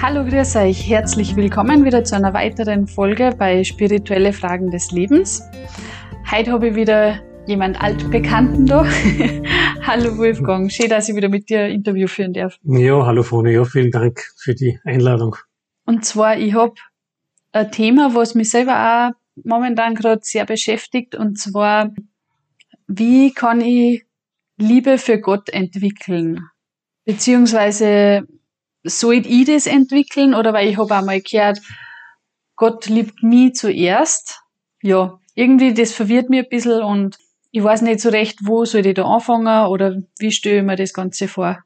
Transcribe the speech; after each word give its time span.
Hallo, 0.00 0.24
grüß 0.24 0.54
euch. 0.54 0.88
Herzlich 0.88 1.34
willkommen 1.34 1.84
wieder 1.84 2.04
zu 2.04 2.14
einer 2.14 2.32
weiteren 2.32 2.86
Folge 2.86 3.34
bei 3.36 3.64
Spirituelle 3.64 4.32
Fragen 4.32 4.70
des 4.70 4.92
Lebens. 4.92 5.42
Heute 6.30 6.52
habe 6.52 6.68
ich 6.68 6.76
wieder 6.76 7.18
jemand 7.48 7.80
Altbekannten 7.80 8.64
da. 8.64 8.84
hallo 9.82 10.16
Wolfgang, 10.16 10.70
schön, 10.70 10.88
dass 10.88 11.08
ich 11.08 11.16
wieder 11.16 11.28
mit 11.28 11.50
dir 11.50 11.62
ein 11.62 11.72
Interview 11.72 12.06
führen 12.06 12.32
darf. 12.32 12.60
Ja, 12.62 13.04
hallo 13.04 13.24
Frone, 13.24 13.52
ja, 13.52 13.64
vielen 13.64 13.90
Dank 13.90 14.22
für 14.36 14.54
die 14.54 14.78
Einladung. 14.84 15.34
Und 15.84 16.04
zwar, 16.04 16.38
ich 16.38 16.54
habe 16.54 16.74
ein 17.50 17.72
Thema, 17.72 18.14
was 18.14 18.36
mich 18.36 18.50
selber 18.50 19.10
auch 19.10 19.42
momentan 19.44 19.96
gerade 19.96 20.20
sehr 20.22 20.46
beschäftigt, 20.46 21.16
und 21.16 21.40
zwar, 21.40 21.92
wie 22.86 23.32
kann 23.32 23.60
ich 23.60 24.04
Liebe 24.58 24.96
für 24.96 25.18
Gott 25.20 25.48
entwickeln? 25.48 26.44
Beziehungsweise 27.04 28.28
soll 28.84 29.26
ich 29.26 29.46
das 29.46 29.66
entwickeln 29.66 30.34
oder 30.34 30.52
weil 30.52 30.68
ich 30.68 30.78
habe 30.78 30.94
einmal 30.94 31.20
gehört, 31.20 31.60
Gott 32.56 32.86
liebt 32.86 33.22
mich 33.22 33.54
zuerst. 33.54 34.40
Ja, 34.82 35.18
irgendwie 35.34 35.74
das 35.74 35.92
verwirrt 35.92 36.30
mich 36.30 36.44
ein 36.44 36.48
bisschen 36.48 36.82
und 36.82 37.18
ich 37.50 37.62
weiß 37.62 37.82
nicht 37.82 38.00
so 38.00 38.10
recht, 38.10 38.40
wo 38.42 38.64
soll 38.64 38.86
ich 38.86 38.94
da 38.94 39.04
anfangen 39.04 39.66
oder 39.68 39.96
wie 40.18 40.32
stelle 40.32 40.58
ich 40.58 40.64
mir 40.64 40.76
das 40.76 40.92
Ganze 40.92 41.28
vor. 41.28 41.62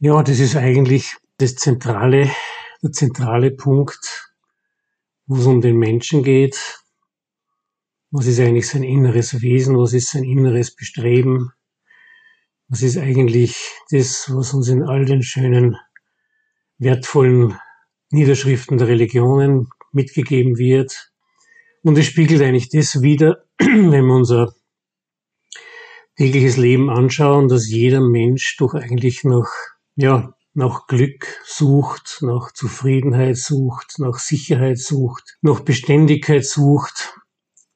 Ja, 0.00 0.22
das 0.22 0.38
ist 0.40 0.56
eigentlich 0.56 1.16
das 1.38 1.54
zentrale, 1.56 2.30
der 2.82 2.92
zentrale 2.92 3.50
Punkt, 3.50 4.32
wo 5.26 5.36
es 5.36 5.46
um 5.46 5.60
den 5.60 5.76
Menschen 5.76 6.22
geht. 6.22 6.80
Was 8.10 8.26
ist 8.26 8.40
eigentlich 8.40 8.68
sein 8.68 8.82
inneres 8.82 9.40
Wesen? 9.40 9.78
Was 9.78 9.92
ist 9.92 10.10
sein 10.10 10.24
inneres 10.24 10.74
Bestreben? 10.74 11.52
Was 12.68 12.82
ist 12.82 12.96
eigentlich 12.96 13.56
das, 13.90 14.30
was 14.34 14.54
uns 14.54 14.68
in 14.68 14.82
all 14.82 15.04
den 15.04 15.22
schönen, 15.22 15.76
wertvollen 16.78 17.58
Niederschriften 18.10 18.78
der 18.78 18.88
Religionen 18.88 19.68
mitgegeben 19.92 20.56
wird? 20.56 21.12
Und 21.82 21.98
es 21.98 22.06
spiegelt 22.06 22.40
eigentlich 22.40 22.70
das 22.70 23.02
wider, 23.02 23.44
wenn 23.58 24.06
wir 24.06 24.14
unser 24.14 24.54
tägliches 26.16 26.56
Leben 26.56 26.90
anschauen, 26.90 27.48
dass 27.48 27.68
jeder 27.68 28.00
Mensch 28.00 28.56
doch 28.56 28.74
eigentlich 28.74 29.24
nach, 29.24 29.50
ja, 29.96 30.34
nach 30.54 30.86
Glück 30.86 31.26
sucht, 31.44 32.18
nach 32.22 32.52
Zufriedenheit 32.52 33.36
sucht, 33.36 33.98
nach 33.98 34.18
Sicherheit 34.18 34.78
sucht, 34.78 35.36
nach 35.42 35.60
Beständigkeit 35.60 36.46
sucht. 36.46 37.14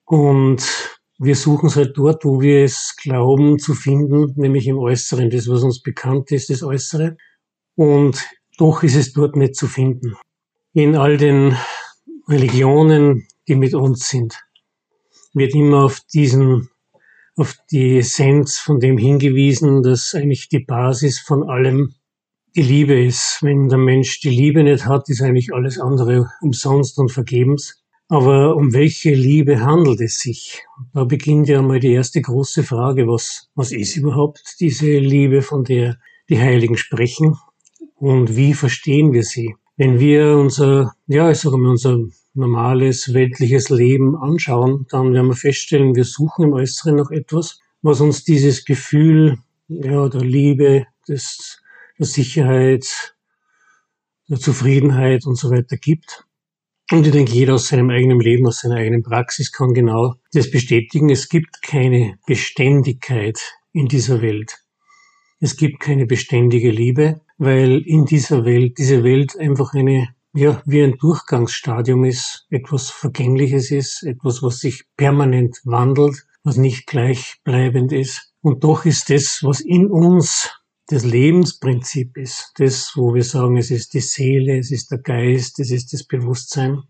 Und 0.04 0.97
wir 1.18 1.34
suchen 1.34 1.66
es 1.66 1.76
halt 1.76 1.98
dort, 1.98 2.24
wo 2.24 2.40
wir 2.40 2.64
es 2.64 2.94
glauben 2.96 3.58
zu 3.58 3.74
finden, 3.74 4.32
nämlich 4.36 4.68
im 4.68 4.78
Äußeren, 4.78 5.30
das, 5.30 5.48
was 5.48 5.64
uns 5.64 5.82
bekannt 5.82 6.30
ist, 6.30 6.48
das 6.48 6.62
Äußere. 6.62 7.16
Und 7.74 8.24
doch 8.56 8.84
ist 8.84 8.94
es 8.94 9.12
dort 9.12 9.34
nicht 9.34 9.56
zu 9.56 9.66
finden. 9.66 10.16
In 10.72 10.94
all 10.94 11.16
den 11.16 11.56
Religionen, 12.28 13.26
die 13.48 13.56
mit 13.56 13.74
uns 13.74 14.08
sind, 14.08 14.38
wird 15.34 15.54
immer 15.54 15.84
auf 15.84 16.00
diesen, 16.12 16.68
auf 17.36 17.56
die 17.70 17.98
Essenz 17.98 18.58
von 18.58 18.78
dem 18.78 18.96
hingewiesen, 18.96 19.82
dass 19.82 20.14
eigentlich 20.14 20.48
die 20.48 20.60
Basis 20.60 21.18
von 21.18 21.48
allem 21.48 21.94
die 22.54 22.62
Liebe 22.62 23.00
ist. 23.00 23.38
Wenn 23.42 23.68
der 23.68 23.78
Mensch 23.78 24.20
die 24.20 24.30
Liebe 24.30 24.62
nicht 24.62 24.86
hat, 24.86 25.08
ist 25.08 25.22
eigentlich 25.22 25.52
alles 25.52 25.80
andere 25.80 26.30
umsonst 26.40 26.98
und 26.98 27.10
vergebens. 27.10 27.82
Aber 28.08 28.56
um 28.56 28.72
welche 28.72 29.12
Liebe 29.12 29.60
handelt 29.60 30.00
es 30.00 30.18
sich? 30.20 30.62
Da 30.94 31.04
beginnt 31.04 31.46
ja 31.48 31.60
mal 31.60 31.78
die 31.78 31.92
erste 31.92 32.22
große 32.22 32.62
Frage, 32.62 33.06
was, 33.06 33.50
was 33.54 33.70
ist 33.70 33.96
überhaupt 33.96 34.56
diese 34.60 34.98
Liebe, 34.98 35.42
von 35.42 35.64
der 35.64 35.98
die 36.30 36.38
Heiligen 36.38 36.78
sprechen? 36.78 37.36
Und 37.96 38.34
wie 38.34 38.54
verstehen 38.54 39.12
wir 39.12 39.24
sie? 39.24 39.56
Wenn 39.76 40.00
wir 40.00 40.38
unser, 40.38 40.94
ja, 41.06 41.30
ich 41.30 41.38
sage 41.38 41.58
mal, 41.58 41.70
unser 41.70 41.98
normales 42.32 43.12
weltliches 43.12 43.68
Leben 43.68 44.16
anschauen, 44.16 44.86
dann 44.90 45.12
werden 45.12 45.28
wir 45.28 45.36
feststellen, 45.36 45.94
wir 45.94 46.04
suchen 46.04 46.46
im 46.46 46.52
Äußeren 46.54 46.96
noch 46.96 47.10
etwas, 47.10 47.60
was 47.82 48.00
uns 48.00 48.24
dieses 48.24 48.64
Gefühl, 48.64 49.38
ja, 49.68 50.08
der 50.08 50.22
Liebe, 50.22 50.86
des, 51.08 51.60
der 51.98 52.06
Sicherheit, 52.06 53.16
der 54.28 54.38
Zufriedenheit 54.38 55.26
und 55.26 55.36
so 55.36 55.50
weiter 55.50 55.76
gibt. 55.76 56.24
Und 56.90 57.06
ich 57.06 57.12
denke, 57.12 57.32
jeder 57.32 57.54
aus 57.54 57.68
seinem 57.68 57.90
eigenen 57.90 58.18
Leben, 58.18 58.46
aus 58.46 58.60
seiner 58.60 58.76
eigenen 58.76 59.02
Praxis 59.02 59.52
kann 59.52 59.74
genau 59.74 60.14
das 60.32 60.50
bestätigen. 60.50 61.10
Es 61.10 61.28
gibt 61.28 61.60
keine 61.62 62.18
Beständigkeit 62.26 63.38
in 63.72 63.88
dieser 63.88 64.22
Welt. 64.22 64.64
Es 65.38 65.56
gibt 65.56 65.80
keine 65.80 66.06
beständige 66.06 66.70
Liebe, 66.70 67.20
weil 67.36 67.82
in 67.84 68.06
dieser 68.06 68.44
Welt, 68.46 68.78
diese 68.78 69.04
Welt 69.04 69.38
einfach 69.38 69.74
eine, 69.74 70.08
ja, 70.32 70.62
wie 70.64 70.82
ein 70.82 70.96
Durchgangsstadium 70.96 72.04
ist, 72.04 72.46
etwas 72.48 72.88
Vergängliches 72.88 73.70
ist, 73.70 74.02
etwas, 74.04 74.42
was 74.42 74.60
sich 74.60 74.84
permanent 74.96 75.60
wandelt, 75.64 76.26
was 76.42 76.56
nicht 76.56 76.86
gleichbleibend 76.86 77.92
ist. 77.92 78.32
Und 78.40 78.64
doch 78.64 78.86
ist 78.86 79.10
das, 79.10 79.40
was 79.42 79.60
in 79.60 79.88
uns 79.90 80.50
das 80.88 81.04
Lebensprinzip 81.04 82.16
ist, 82.16 82.52
das, 82.56 82.92
wo 82.96 83.14
wir 83.14 83.22
sagen, 83.22 83.58
es 83.58 83.70
ist 83.70 83.92
die 83.92 84.00
Seele, 84.00 84.58
es 84.58 84.70
ist 84.70 84.90
der 84.90 84.98
Geist, 84.98 85.58
es 85.60 85.70
ist 85.70 85.92
das 85.92 86.02
Bewusstsein, 86.04 86.82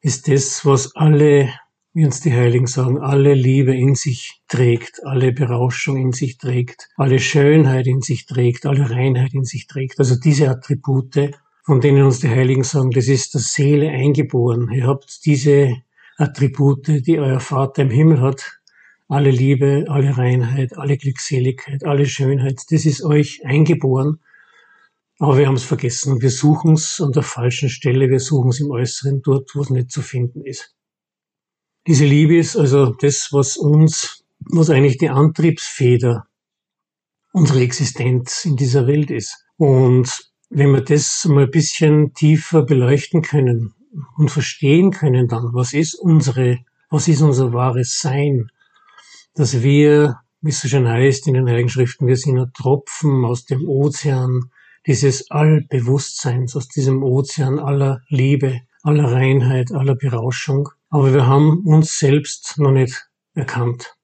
ist 0.00 0.28
das, 0.28 0.64
was 0.64 0.94
alle, 0.94 1.52
wie 1.92 2.04
uns 2.04 2.20
die 2.20 2.32
Heiligen 2.32 2.68
sagen, 2.68 2.98
alle 2.98 3.34
Liebe 3.34 3.74
in 3.74 3.96
sich 3.96 4.40
trägt, 4.46 5.04
alle 5.04 5.32
Berauschung 5.32 5.96
in 5.96 6.12
sich 6.12 6.38
trägt, 6.38 6.88
alle 6.96 7.18
Schönheit 7.18 7.88
in 7.88 8.02
sich 8.02 8.24
trägt, 8.26 8.66
alle 8.66 8.88
Reinheit 8.88 9.34
in 9.34 9.44
sich 9.44 9.66
trägt. 9.66 9.98
Also 9.98 10.14
diese 10.14 10.48
Attribute, 10.48 11.32
von 11.64 11.80
denen 11.80 12.04
uns 12.04 12.20
die 12.20 12.28
Heiligen 12.28 12.62
sagen, 12.62 12.92
das 12.92 13.08
ist 13.08 13.34
der 13.34 13.40
Seele 13.40 13.90
eingeboren. 13.90 14.70
Ihr 14.70 14.86
habt 14.86 15.26
diese 15.26 15.74
Attribute, 16.16 16.86
die 17.04 17.18
euer 17.18 17.40
Vater 17.40 17.82
im 17.82 17.90
Himmel 17.90 18.20
hat, 18.20 18.57
alle 19.08 19.30
Liebe, 19.30 19.86
alle 19.88 20.16
Reinheit, 20.16 20.76
alle 20.76 20.98
Glückseligkeit, 20.98 21.84
alle 21.84 22.06
Schönheit, 22.06 22.60
das 22.70 22.84
ist 22.84 23.02
euch 23.02 23.44
eingeboren. 23.44 24.20
Aber 25.18 25.38
wir 25.38 25.46
haben 25.48 25.56
es 25.56 25.64
vergessen 25.64 26.12
und 26.12 26.22
wir 26.22 26.30
suchen 26.30 26.74
es 26.74 27.00
an 27.00 27.12
der 27.12 27.22
falschen 27.24 27.70
Stelle, 27.70 28.10
wir 28.10 28.20
suchen 28.20 28.50
es 28.50 28.60
im 28.60 28.70
Äußeren, 28.70 29.22
dort, 29.22 29.50
wo 29.54 29.62
es 29.62 29.70
nicht 29.70 29.90
zu 29.90 30.02
finden 30.02 30.44
ist. 30.44 30.76
Diese 31.86 32.04
Liebe 32.04 32.36
ist 32.36 32.54
also 32.54 32.92
das, 32.92 33.30
was 33.32 33.56
uns, 33.56 34.24
was 34.40 34.70
eigentlich 34.70 34.98
die 34.98 35.08
Antriebsfeder 35.08 36.26
unserer 37.32 37.60
Existenz 37.60 38.44
in 38.44 38.56
dieser 38.56 38.86
Welt 38.86 39.10
ist. 39.10 39.44
Und 39.56 40.30
wenn 40.50 40.72
wir 40.72 40.82
das 40.82 41.24
mal 41.24 41.44
ein 41.44 41.50
bisschen 41.50 42.12
tiefer 42.14 42.62
beleuchten 42.62 43.22
können 43.22 43.74
und 44.16 44.30
verstehen 44.30 44.90
können 44.90 45.28
dann, 45.28 45.52
was 45.52 45.72
ist 45.72 45.94
unsere, 45.94 46.58
was 46.90 47.08
ist 47.08 47.22
unser 47.22 47.52
wahres 47.52 47.98
Sein, 47.98 48.50
dass 49.38 49.62
wir, 49.62 50.18
wie 50.40 50.50
es 50.50 50.60
so 50.60 50.66
schön 50.66 50.88
heißt 50.88 51.28
in 51.28 51.34
den 51.34 51.48
Heiligen 51.48 51.68
Schriften, 51.68 52.08
wir 52.08 52.16
sind 52.16 52.36
ein 52.36 52.52
Tropfen 52.54 53.24
aus 53.24 53.44
dem 53.44 53.68
Ozean 53.68 54.50
dieses 54.84 55.30
Allbewusstseins, 55.30 56.56
aus 56.56 56.66
diesem 56.66 57.04
Ozean 57.04 57.60
aller 57.60 58.00
Liebe, 58.08 58.62
aller 58.82 59.12
Reinheit, 59.12 59.70
aller 59.70 59.94
Berauschung. 59.94 60.70
Aber 60.90 61.14
wir 61.14 61.28
haben 61.28 61.64
uns 61.66 62.00
selbst 62.00 62.58
noch 62.58 62.72
nicht 62.72 63.08
erkannt. 63.34 63.94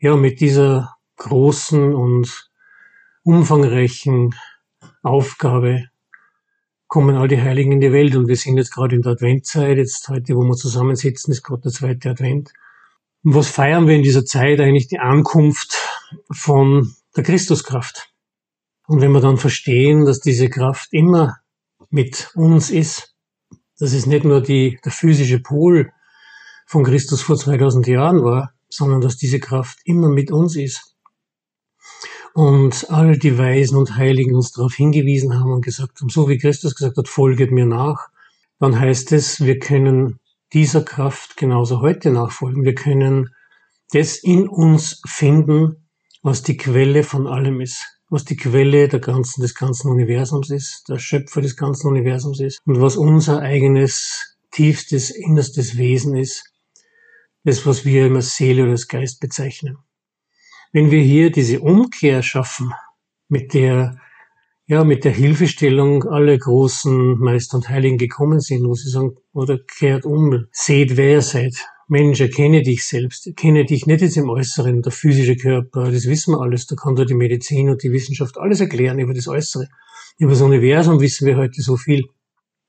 Ja, 0.00 0.16
mit 0.16 0.40
dieser 0.40 0.96
großen 1.16 1.94
und 1.94 2.50
umfangreichen 3.24 4.34
Aufgabe 5.02 5.88
kommen 6.86 7.16
all 7.16 7.28
die 7.28 7.42
Heiligen 7.42 7.72
in 7.72 7.80
die 7.80 7.92
Welt 7.92 8.16
und 8.16 8.26
wir 8.26 8.36
sind 8.36 8.56
jetzt 8.56 8.72
gerade 8.72 8.96
in 8.96 9.02
der 9.02 9.12
Adventzeit, 9.12 9.76
jetzt 9.76 10.08
heute, 10.08 10.34
wo 10.34 10.42
wir 10.44 10.54
zusammensitzen, 10.54 11.32
ist 11.32 11.42
gerade 11.42 11.60
der 11.62 11.72
zweite 11.72 12.08
Advent. 12.08 12.54
Und 13.24 13.34
was 13.34 13.48
feiern 13.48 13.86
wir 13.86 13.94
in 13.94 14.02
dieser 14.02 14.24
Zeit 14.24 14.60
eigentlich? 14.60 14.88
Die 14.88 14.98
Ankunft 14.98 15.76
von 16.30 16.94
der 17.16 17.24
Christuskraft. 17.24 18.10
Und 18.86 19.00
wenn 19.00 19.12
wir 19.12 19.20
dann 19.20 19.36
verstehen, 19.36 20.06
dass 20.06 20.20
diese 20.20 20.48
Kraft 20.48 20.88
immer 20.92 21.38
mit 21.90 22.30
uns 22.34 22.70
ist, 22.70 23.14
dass 23.78 23.92
es 23.92 24.06
nicht 24.06 24.24
nur 24.24 24.40
die, 24.40 24.78
der 24.84 24.92
physische 24.92 25.40
Pol 25.40 25.92
von 26.66 26.84
Christus 26.84 27.22
vor 27.22 27.36
2000 27.36 27.86
Jahren 27.86 28.22
war, 28.22 28.52
sondern 28.68 29.00
dass 29.00 29.16
diese 29.16 29.40
Kraft 29.40 29.78
immer 29.84 30.08
mit 30.08 30.30
uns 30.30 30.56
ist. 30.56 30.94
Und 32.34 32.90
all 32.90 33.18
die 33.18 33.38
Weisen 33.38 33.76
und 33.76 33.96
Heiligen 33.96 34.34
uns 34.34 34.52
darauf 34.52 34.74
hingewiesen 34.74 35.38
haben 35.38 35.52
und 35.52 35.64
gesagt 35.64 36.00
haben, 36.00 36.08
so 36.08 36.28
wie 36.28 36.38
Christus 36.38 36.74
gesagt 36.74 36.96
hat, 36.96 37.08
folget 37.08 37.50
mir 37.50 37.66
nach, 37.66 38.08
dann 38.58 38.78
heißt 38.78 39.12
es, 39.12 39.44
wir 39.44 39.58
können 39.58 40.20
dieser 40.52 40.82
Kraft 40.82 41.36
genauso 41.36 41.80
heute 41.80 42.10
nachfolgen. 42.10 42.64
Wir 42.64 42.74
können 42.74 43.34
das 43.92 44.16
in 44.16 44.48
uns 44.48 45.00
finden, 45.06 45.88
was 46.22 46.42
die 46.42 46.56
Quelle 46.56 47.04
von 47.04 47.26
allem 47.26 47.60
ist, 47.60 47.84
was 48.10 48.24
die 48.24 48.36
Quelle 48.36 48.88
der 48.88 49.00
ganzen, 49.00 49.42
des 49.42 49.54
ganzen 49.54 49.90
Universums 49.90 50.50
ist, 50.50 50.88
der 50.88 50.98
Schöpfer 50.98 51.40
des 51.40 51.56
ganzen 51.56 51.88
Universums 51.88 52.40
ist 52.40 52.60
und 52.64 52.80
was 52.80 52.96
unser 52.96 53.40
eigenes 53.40 54.36
tiefstes, 54.50 55.10
innerstes 55.10 55.76
Wesen 55.76 56.16
ist, 56.16 56.52
das, 57.44 57.66
was 57.66 57.84
wir 57.84 58.06
immer 58.06 58.22
Seele 58.22 58.62
oder 58.62 58.72
als 58.72 58.88
Geist 58.88 59.20
bezeichnen. 59.20 59.78
Wenn 60.72 60.90
wir 60.90 61.02
hier 61.02 61.30
diese 61.30 61.60
Umkehr 61.60 62.22
schaffen, 62.22 62.72
mit 63.28 63.54
der 63.54 63.98
ja, 64.68 64.84
mit 64.84 65.04
der 65.04 65.12
Hilfestellung 65.12 66.04
alle 66.04 66.38
großen 66.38 67.18
Meister 67.18 67.56
und 67.56 67.70
Heiligen 67.70 67.96
gekommen 67.96 68.40
sind, 68.40 68.66
wo 68.66 68.74
sie 68.74 68.90
sagen, 68.90 69.16
oder 69.32 69.58
kehrt 69.58 70.04
um, 70.04 70.44
seht 70.52 70.98
wer 70.98 71.12
ihr 71.12 71.22
seid. 71.22 71.54
Mensch, 71.88 72.20
erkenne 72.20 72.62
dich 72.62 72.86
selbst. 72.86 73.26
Erkenne 73.26 73.64
dich 73.64 73.86
nicht 73.86 74.02
jetzt 74.02 74.18
im 74.18 74.28
Äußeren, 74.28 74.82
der 74.82 74.92
physische 74.92 75.36
Körper, 75.36 75.90
das 75.90 76.06
wissen 76.06 76.34
wir 76.34 76.42
alles. 76.42 76.66
Da 76.66 76.76
kann 76.76 76.96
dir 76.96 77.06
die 77.06 77.14
Medizin 77.14 77.70
und 77.70 77.82
die 77.82 77.92
Wissenschaft 77.92 78.36
alles 78.36 78.60
erklären 78.60 78.98
über 78.98 79.14
das 79.14 79.26
Äußere. 79.26 79.68
Über 80.18 80.32
das 80.32 80.42
Universum 80.42 81.00
wissen 81.00 81.26
wir 81.26 81.38
heute 81.38 81.62
so 81.62 81.78
viel. 81.78 82.04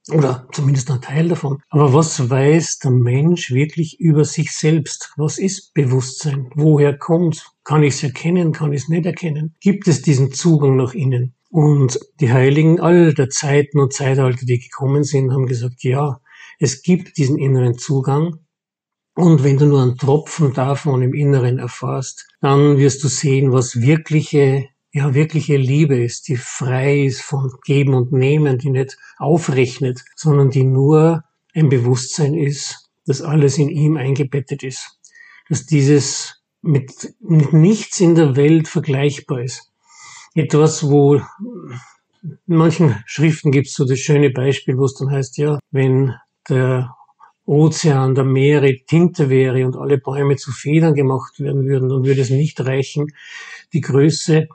Oder 0.10 0.48
zumindest 0.54 0.90
ein 0.92 1.02
Teil 1.02 1.28
davon. 1.28 1.62
Aber 1.70 1.94
was 1.94 2.30
weiß 2.30 2.80
der 2.80 2.92
Mensch 2.92 3.52
wirklich 3.52 4.00
über 4.00 4.24
sich 4.24 4.54
selbst? 4.54 5.12
Was 5.18 5.38
ist 5.38 5.74
Bewusstsein? 5.74 6.50
Woher 6.56 6.98
kommt? 6.98 7.46
Kann 7.66 7.84
ich 7.84 7.96
es 7.96 8.04
erkennen? 8.04 8.54
Kann 8.54 8.72
ich 8.72 8.84
es 8.84 8.88
nicht 8.88 9.06
erkennen? 9.06 9.56
Gibt 9.60 9.90
es 9.90 10.02
diesen 10.02 10.32
Zugang 10.32 10.78
nach 10.78 10.94
innen? 10.94 11.36
Und 11.50 12.00
die 12.20 12.32
Heiligen 12.32 12.80
all 12.80 13.14
der 13.14 13.30
Zeiten 13.30 13.80
und 13.80 13.94
Zeitalter, 13.94 14.46
die 14.46 14.60
gekommen 14.60 15.04
sind, 15.04 15.32
haben 15.32 15.48
gesagt, 15.48 15.84
ja, 15.84 16.22
es 16.60 16.84
gibt 16.84 17.18
diesen 17.18 17.38
inneren 17.38 17.78
Zugang. 17.78 18.40
Und 19.16 19.44
wenn 19.44 19.58
du 19.58 19.66
nur 19.66 19.82
einen 19.82 19.98
Tropfen 19.98 20.54
davon 20.54 21.02
im 21.02 21.14
Inneren 21.14 21.58
erfährst, 21.58 22.28
dann 22.42 22.78
wirst 22.78 23.04
du 23.04 23.08
sehen, 23.08 23.52
was 23.52 23.82
wirkliche 23.82 24.70
ja 24.92 25.14
wirkliche 25.14 25.58
Liebe 25.58 26.04
ist, 26.04 26.28
die 26.28 26.38
frei 26.38 27.06
ist 27.06 27.22
von 27.22 27.52
Geben 27.64 27.94
und 27.94 28.12
Nehmen, 28.12 28.58
die 28.58 28.70
nicht 28.70 28.98
aufrechnet, 29.18 30.04
sondern 30.16 30.50
die 30.50 30.64
nur 30.64 31.24
ein 31.54 31.70
Bewusstsein 31.70 32.34
ist, 32.34 32.90
dass 33.06 33.22
alles 33.22 33.58
in 33.58 33.70
ihm 33.70 33.98
eingebettet 33.98 34.64
ist. 34.64 35.00
Dass 35.50 35.66
dieses 35.66 36.42
mit, 36.62 37.16
mit 37.20 37.54
nichts 37.54 38.00
in 38.00 38.16
der 38.16 38.36
Welt 38.36 38.68
vergleichbar 38.68 39.42
ist. 39.42 39.69
Etwas, 40.40 40.90
wo 40.90 41.16
in 41.16 42.40
manchen 42.46 42.96
Schriften 43.06 43.52
gibt 43.52 43.68
es 43.68 43.74
so 43.74 43.84
das 43.84 44.00
schöne 44.00 44.30
Beispiel, 44.30 44.78
wo 44.78 44.86
es 44.86 44.94
dann 44.94 45.12
heißt, 45.12 45.38
ja, 45.38 45.60
wenn 45.72 46.14
der 46.48 46.96
Ozean, 47.46 48.16
der 48.16 48.24
Meere 48.24 48.74
Tinte 48.88 49.30
wäre 49.30 49.66
und 49.66 49.76
alle 49.76 49.98
Bäume 49.98 50.38
zu 50.38 50.54
Federn 50.54 50.94
gemacht 50.94 51.42
werden 51.42 51.66
würden, 51.66 51.90
dann 51.90 52.06
würde 52.06 52.22
es 52.22 52.30
nicht 52.30 52.58
reichen, 52.62 53.08
die 53.74 53.82
Größe 53.82 54.48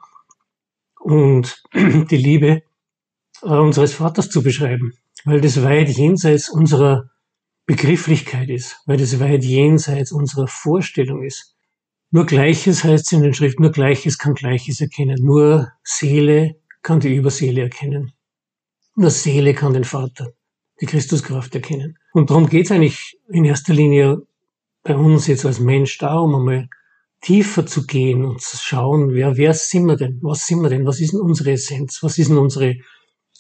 und 1.01 1.63
die 1.75 2.17
Liebe 2.17 2.63
äh, 3.43 3.47
unseres 3.47 3.93
Vaters 3.93 4.31
zu 4.31 4.43
beschreiben, 4.43 4.95
weil 5.27 5.43
das 5.43 5.63
weit 5.63 5.91
jenseits 5.91 6.49
unserer 6.49 7.11
Begrifflichkeit 7.67 8.49
ist, 8.49 8.81
weil 8.87 8.97
das 8.97 9.21
weit 9.21 9.45
jenseits 9.45 10.13
unserer 10.13 10.47
Vorstellung 10.47 11.23
ist. 11.25 11.55
Nur 12.15 12.27
Gleiches 12.27 12.85
heißt 12.85 13.07
es 13.07 13.13
in 13.13 13.23
den 13.23 13.35
Schriften, 13.35 13.63
nur 13.63 13.73
Gleiches 13.73 14.19
kann 14.19 14.35
Gleiches 14.35 14.81
erkennen, 14.81 15.17
nur 15.21 15.73
Seele 15.83 16.55
kann 16.81 17.01
die 17.01 17.13
Überseele 17.13 17.63
erkennen. 17.63 18.13
Nur 18.95 19.11
Seele 19.11 19.53
kann 19.53 19.73
den 19.73 19.83
Vater, 19.83 20.33
die 20.81 20.87
Christuskraft 20.87 21.53
erkennen. 21.57 21.99
Und 22.13 22.31
darum 22.31 22.49
geht 22.49 22.67
es 22.67 22.71
eigentlich 22.71 23.19
in 23.29 23.45
erster 23.45 23.75
Linie 23.75 24.23
bei 24.85 24.95
uns 24.95 25.27
jetzt 25.27 25.45
als 25.45 25.59
Mensch 25.59 25.99
darum, 25.99 26.37
einmal 26.37 26.69
tiefer 27.21 27.67
zu 27.67 27.85
gehen 27.85 28.25
und 28.25 28.41
zu 28.41 28.59
schauen, 28.59 29.13
wer, 29.13 29.37
wer 29.37 29.53
sind 29.53 29.87
wir 29.87 29.97
denn? 29.97 30.21
Was 30.23 30.47
sind 30.47 30.61
wir 30.61 30.71
denn? 30.71 30.87
Was 30.87 31.01
ist 31.01 31.15
denn 31.15 31.21
unsere 31.21 31.51
Essenz? 31.51 31.99
Was 32.01 32.19
ist 32.19 32.31
denn 32.31 32.39
unsere 32.39 32.77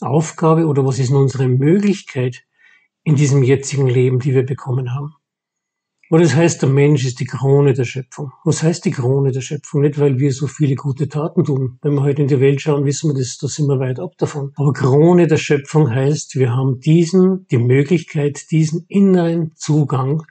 Aufgabe 0.00 0.66
oder 0.66 0.84
was 0.84 0.98
ist 0.98 1.10
denn 1.10 1.18
unsere 1.18 1.46
Möglichkeit 1.46 2.42
in 3.04 3.14
diesem 3.14 3.44
jetzigen 3.44 3.86
Leben, 3.86 4.18
die 4.18 4.34
wir 4.34 4.44
bekommen 4.44 4.92
haben? 4.92 5.14
Und 6.14 6.22
das 6.22 6.36
heißt, 6.36 6.62
der 6.62 6.68
Mensch 6.68 7.04
ist 7.04 7.18
die 7.18 7.24
Krone 7.24 7.72
der 7.72 7.82
Schöpfung. 7.82 8.30
Was 8.44 8.62
heißt 8.62 8.84
die 8.84 8.92
Krone 8.92 9.32
der 9.32 9.40
Schöpfung? 9.40 9.80
Nicht, 9.80 9.98
weil 9.98 10.16
wir 10.20 10.32
so 10.32 10.46
viele 10.46 10.76
gute 10.76 11.08
Taten 11.08 11.42
tun. 11.42 11.80
Wenn 11.82 11.94
wir 11.94 12.04
heute 12.04 12.22
in 12.22 12.28
die 12.28 12.38
Welt 12.38 12.60
schauen, 12.60 12.84
wissen 12.84 13.10
wir 13.10 13.18
das, 13.18 13.36
da 13.36 13.48
sind 13.48 13.66
wir 13.66 13.80
weit 13.80 13.98
ab 13.98 14.12
davon. 14.16 14.52
Aber 14.54 14.72
Krone 14.72 15.26
der 15.26 15.38
Schöpfung 15.38 15.90
heißt, 15.90 16.36
wir 16.36 16.52
haben 16.52 16.78
diesen, 16.78 17.48
die 17.48 17.58
Möglichkeit, 17.58 18.48
diesen 18.52 18.86
inneren 18.86 19.56
Zugang, 19.56 20.22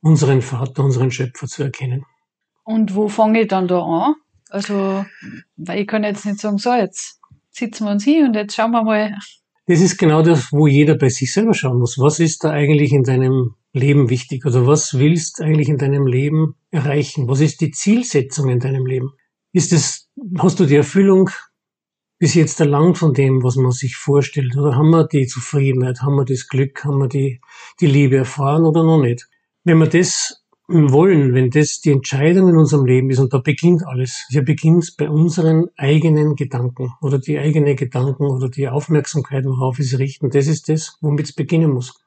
unseren 0.00 0.42
Vater, 0.42 0.84
unseren 0.84 1.10
Schöpfer 1.10 1.48
zu 1.48 1.64
erkennen. 1.64 2.06
Und 2.62 2.94
wo 2.94 3.08
fange 3.08 3.40
ich 3.40 3.48
dann 3.48 3.66
da 3.66 3.82
an? 3.82 4.14
Also, 4.48 5.04
weil 5.56 5.80
ich 5.80 5.88
kann 5.88 6.04
jetzt 6.04 6.24
nicht 6.24 6.38
sagen, 6.38 6.58
so, 6.58 6.72
jetzt 6.72 7.18
sitzen 7.50 7.86
wir 7.86 7.90
uns 7.90 8.04
hin 8.04 8.26
und 8.26 8.34
jetzt 8.34 8.54
schauen 8.54 8.70
wir 8.70 8.84
mal. 8.84 9.16
Das 9.66 9.80
ist 9.80 9.98
genau 9.98 10.22
das, 10.22 10.52
wo 10.52 10.68
jeder 10.68 10.96
bei 10.96 11.08
sich 11.08 11.32
selber 11.32 11.52
schauen 11.52 11.80
muss. 11.80 11.98
Was 11.98 12.20
ist 12.20 12.44
da 12.44 12.50
eigentlich 12.50 12.92
in 12.92 13.02
deinem 13.02 13.56
Leben 13.72 14.10
wichtig? 14.10 14.46
Oder 14.46 14.66
was 14.66 14.98
willst 14.98 15.38
du 15.38 15.44
eigentlich 15.44 15.68
in 15.68 15.78
deinem 15.78 16.06
Leben 16.06 16.56
erreichen? 16.70 17.28
Was 17.28 17.40
ist 17.40 17.60
die 17.60 17.70
Zielsetzung 17.70 18.48
in 18.48 18.60
deinem 18.60 18.86
Leben? 18.86 19.12
Ist 19.52 19.72
es, 19.72 20.08
hast 20.38 20.60
du 20.60 20.66
die 20.66 20.76
Erfüllung 20.76 21.30
bis 22.18 22.34
jetzt 22.34 22.60
erlangt 22.60 22.98
von 22.98 23.14
dem, 23.14 23.42
was 23.42 23.56
man 23.56 23.72
sich 23.72 23.96
vorstellt? 23.96 24.56
Oder 24.56 24.76
haben 24.76 24.90
wir 24.90 25.06
die 25.06 25.26
Zufriedenheit? 25.26 26.02
Haben 26.02 26.16
wir 26.16 26.24
das 26.24 26.48
Glück? 26.48 26.84
Haben 26.84 26.98
wir 26.98 27.08
die, 27.08 27.40
die 27.80 27.86
Liebe 27.86 28.16
erfahren 28.16 28.64
oder 28.64 28.82
noch 28.82 29.00
nicht? 29.00 29.28
Wenn 29.64 29.78
wir 29.78 29.88
das 29.88 30.40
wollen, 30.70 31.34
wenn 31.34 31.50
das 31.50 31.80
die 31.80 31.90
Entscheidung 31.90 32.48
in 32.48 32.56
unserem 32.56 32.86
Leben 32.86 33.10
ist, 33.10 33.18
und 33.18 33.32
da 33.32 33.38
beginnt 33.38 33.84
alles. 33.86 34.24
Hier 34.30 34.44
beginnt 34.44 34.94
bei 34.96 35.10
unseren 35.10 35.66
eigenen 35.76 36.36
Gedanken 36.36 36.92
oder 37.00 37.18
die 37.18 37.38
eigenen 37.38 37.76
Gedanken 37.76 38.24
oder 38.24 38.48
die 38.48 38.68
Aufmerksamkeit, 38.68 39.44
worauf 39.44 39.78
wir 39.78 39.84
sie 39.84 39.96
richten. 39.96 40.30
Das 40.30 40.46
ist 40.46 40.68
das, 40.68 40.96
womit 41.00 41.26
es 41.26 41.32
beginnen 41.34 41.72
muss. 41.72 41.99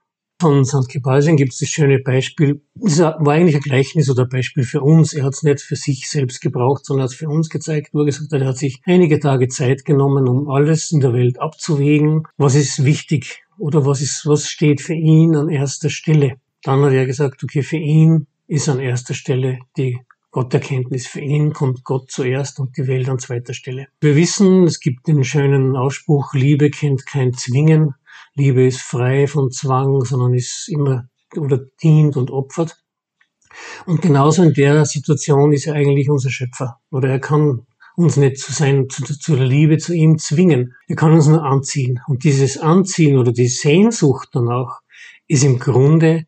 Von 0.43 0.65
St. 0.65 0.89
Gebalsien 0.89 1.37
gibt 1.37 1.53
es 1.53 1.59
das 1.59 1.69
schöne 1.69 1.99
Beispiel. 1.99 2.61
Das 2.75 2.99
war 2.99 3.29
eigentlich 3.29 3.55
ein 3.55 3.61
Gleichnis 3.61 4.09
oder 4.09 4.25
Beispiel 4.25 4.65
für 4.65 4.81
uns. 4.81 5.13
Er 5.13 5.23
hat 5.23 5.35
es 5.35 5.43
nicht 5.43 5.61
für 5.61 5.77
sich 5.77 6.09
selbst 6.09 6.41
gebraucht, 6.41 6.85
sondern 6.85 7.05
hat 7.05 7.11
es 7.11 7.15
für 7.15 7.29
uns 7.29 7.49
gezeigt, 7.49 7.93
wo 7.93 7.99
er 7.99 8.07
gesagt 8.07 8.33
hat, 8.33 8.41
er 8.41 8.47
hat 8.49 8.57
sich 8.57 8.81
einige 8.83 9.21
Tage 9.21 9.47
Zeit 9.47 9.85
genommen, 9.85 10.27
um 10.27 10.49
alles 10.49 10.91
in 10.91 10.99
der 10.99 11.13
Welt 11.13 11.39
abzuwägen. 11.39 12.23
Was 12.35 12.55
ist 12.55 12.83
wichtig 12.83 13.41
oder 13.57 13.85
was 13.85 14.01
ist, 14.01 14.25
was 14.25 14.49
steht 14.49 14.81
für 14.81 14.95
ihn 14.95 15.33
an 15.37 15.47
erster 15.47 15.89
Stelle? 15.89 16.35
Dann 16.61 16.81
hat 16.81 16.91
er 16.91 17.05
gesagt, 17.05 17.41
okay, 17.41 17.63
für 17.63 17.77
ihn 17.77 18.27
ist 18.45 18.67
an 18.67 18.81
erster 18.81 19.13
Stelle 19.13 19.59
die 19.77 19.97
Gotterkenntnis. 20.31 21.07
Für 21.07 21.21
ihn 21.21 21.53
kommt 21.53 21.85
Gott 21.85 22.11
zuerst 22.11 22.59
und 22.59 22.75
die 22.75 22.87
Welt 22.87 23.07
an 23.07 23.19
zweiter 23.19 23.53
Stelle. 23.53 23.87
Wir 24.01 24.17
wissen, 24.17 24.65
es 24.65 24.81
gibt 24.81 25.07
den 25.07 25.23
schönen 25.23 25.77
Ausspruch, 25.77 26.33
Liebe 26.33 26.69
kennt 26.69 27.05
kein 27.05 27.31
Zwingen. 27.31 27.93
Liebe 28.35 28.65
ist 28.65 28.81
frei 28.81 29.27
von 29.27 29.51
Zwang, 29.51 30.03
sondern 30.05 30.33
ist 30.33 30.67
immer 30.69 31.07
oder 31.35 31.59
dient 31.81 32.17
und 32.17 32.31
opfert. 32.31 32.77
Und 33.85 34.01
genauso 34.01 34.43
in 34.43 34.53
der 34.53 34.85
Situation 34.85 35.53
ist 35.53 35.67
er 35.67 35.75
eigentlich 35.75 36.09
unser 36.09 36.29
Schöpfer. 36.29 36.79
Oder 36.91 37.09
er 37.09 37.19
kann 37.19 37.65
uns 37.95 38.17
nicht 38.17 38.39
zu 38.39 38.51
sein, 38.51 38.89
zu, 38.89 39.03
zu 39.03 39.35
der 39.35 39.45
Liebe 39.45 39.77
zu 39.77 39.93
ihm 39.93 40.17
zwingen. 40.17 40.73
Er 40.87 40.95
kann 40.95 41.13
uns 41.13 41.27
nur 41.27 41.43
anziehen. 41.43 41.99
Und 42.07 42.23
dieses 42.23 42.57
Anziehen 42.57 43.17
oder 43.17 43.31
die 43.31 43.47
Sehnsucht 43.47 44.29
danach 44.31 44.81
ist 45.27 45.43
im 45.43 45.59
Grunde 45.59 46.25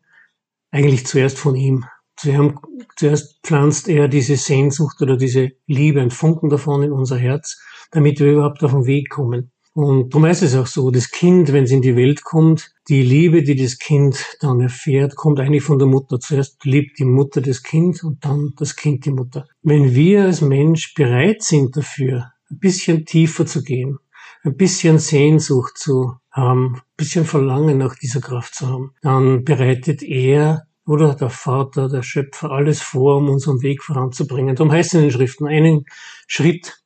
eigentlich 0.70 1.06
zuerst 1.06 1.38
von 1.38 1.56
ihm. 1.56 1.84
Zuerst 2.16 3.40
pflanzt 3.42 3.88
er 3.88 4.08
diese 4.08 4.36
Sehnsucht 4.36 5.02
oder 5.02 5.16
diese 5.16 5.50
Liebe, 5.66 6.00
ein 6.00 6.10
Funken 6.10 6.48
davon 6.48 6.82
in 6.82 6.92
unser 6.92 7.18
Herz, 7.18 7.60
damit 7.90 8.20
wir 8.20 8.32
überhaupt 8.32 8.62
auf 8.64 8.70
den 8.70 8.86
Weg 8.86 9.10
kommen. 9.10 9.52
Und 9.76 10.14
darum 10.14 10.24
ist 10.24 10.40
es 10.40 10.56
auch 10.56 10.66
so, 10.66 10.90
das 10.90 11.10
Kind, 11.10 11.52
wenn 11.52 11.64
es 11.64 11.70
in 11.70 11.82
die 11.82 11.96
Welt 11.96 12.24
kommt, 12.24 12.70
die 12.88 13.02
Liebe, 13.02 13.42
die 13.42 13.56
das 13.56 13.78
Kind 13.78 14.38
dann 14.40 14.58
erfährt, 14.62 15.16
kommt 15.16 15.38
eigentlich 15.38 15.64
von 15.64 15.78
der 15.78 15.86
Mutter. 15.86 16.18
Zuerst 16.18 16.64
liebt 16.64 16.98
die 16.98 17.04
Mutter 17.04 17.42
das 17.42 17.62
Kind 17.62 18.02
und 18.02 18.24
dann 18.24 18.54
das 18.56 18.74
Kind 18.74 19.04
die 19.04 19.10
Mutter. 19.10 19.44
Wenn 19.62 19.94
wir 19.94 20.22
als 20.22 20.40
Mensch 20.40 20.94
bereit 20.94 21.42
sind 21.42 21.76
dafür, 21.76 22.32
ein 22.50 22.58
bisschen 22.58 23.04
tiefer 23.04 23.44
zu 23.44 23.62
gehen, 23.62 23.98
ein 24.44 24.56
bisschen 24.56 24.98
Sehnsucht 24.98 25.76
zu 25.76 26.14
haben, 26.30 26.76
ein 26.76 26.82
bisschen 26.96 27.26
Verlangen 27.26 27.76
nach 27.76 27.96
dieser 27.96 28.22
Kraft 28.22 28.54
zu 28.54 28.68
haben, 28.68 28.94
dann 29.02 29.44
bereitet 29.44 30.02
er 30.02 30.66
oder 30.86 31.14
der 31.14 31.28
Vater, 31.28 31.90
der 31.90 32.02
Schöpfer, 32.02 32.50
alles 32.50 32.80
vor, 32.80 33.18
um 33.18 33.28
unseren 33.28 33.60
Weg 33.60 33.82
voranzubringen. 33.82 34.56
Darum 34.56 34.72
heißt 34.72 34.94
es 34.94 34.94
in 34.94 35.02
den 35.02 35.10
Schriften, 35.10 35.46
einen 35.46 35.84
Schritt, 36.26 36.82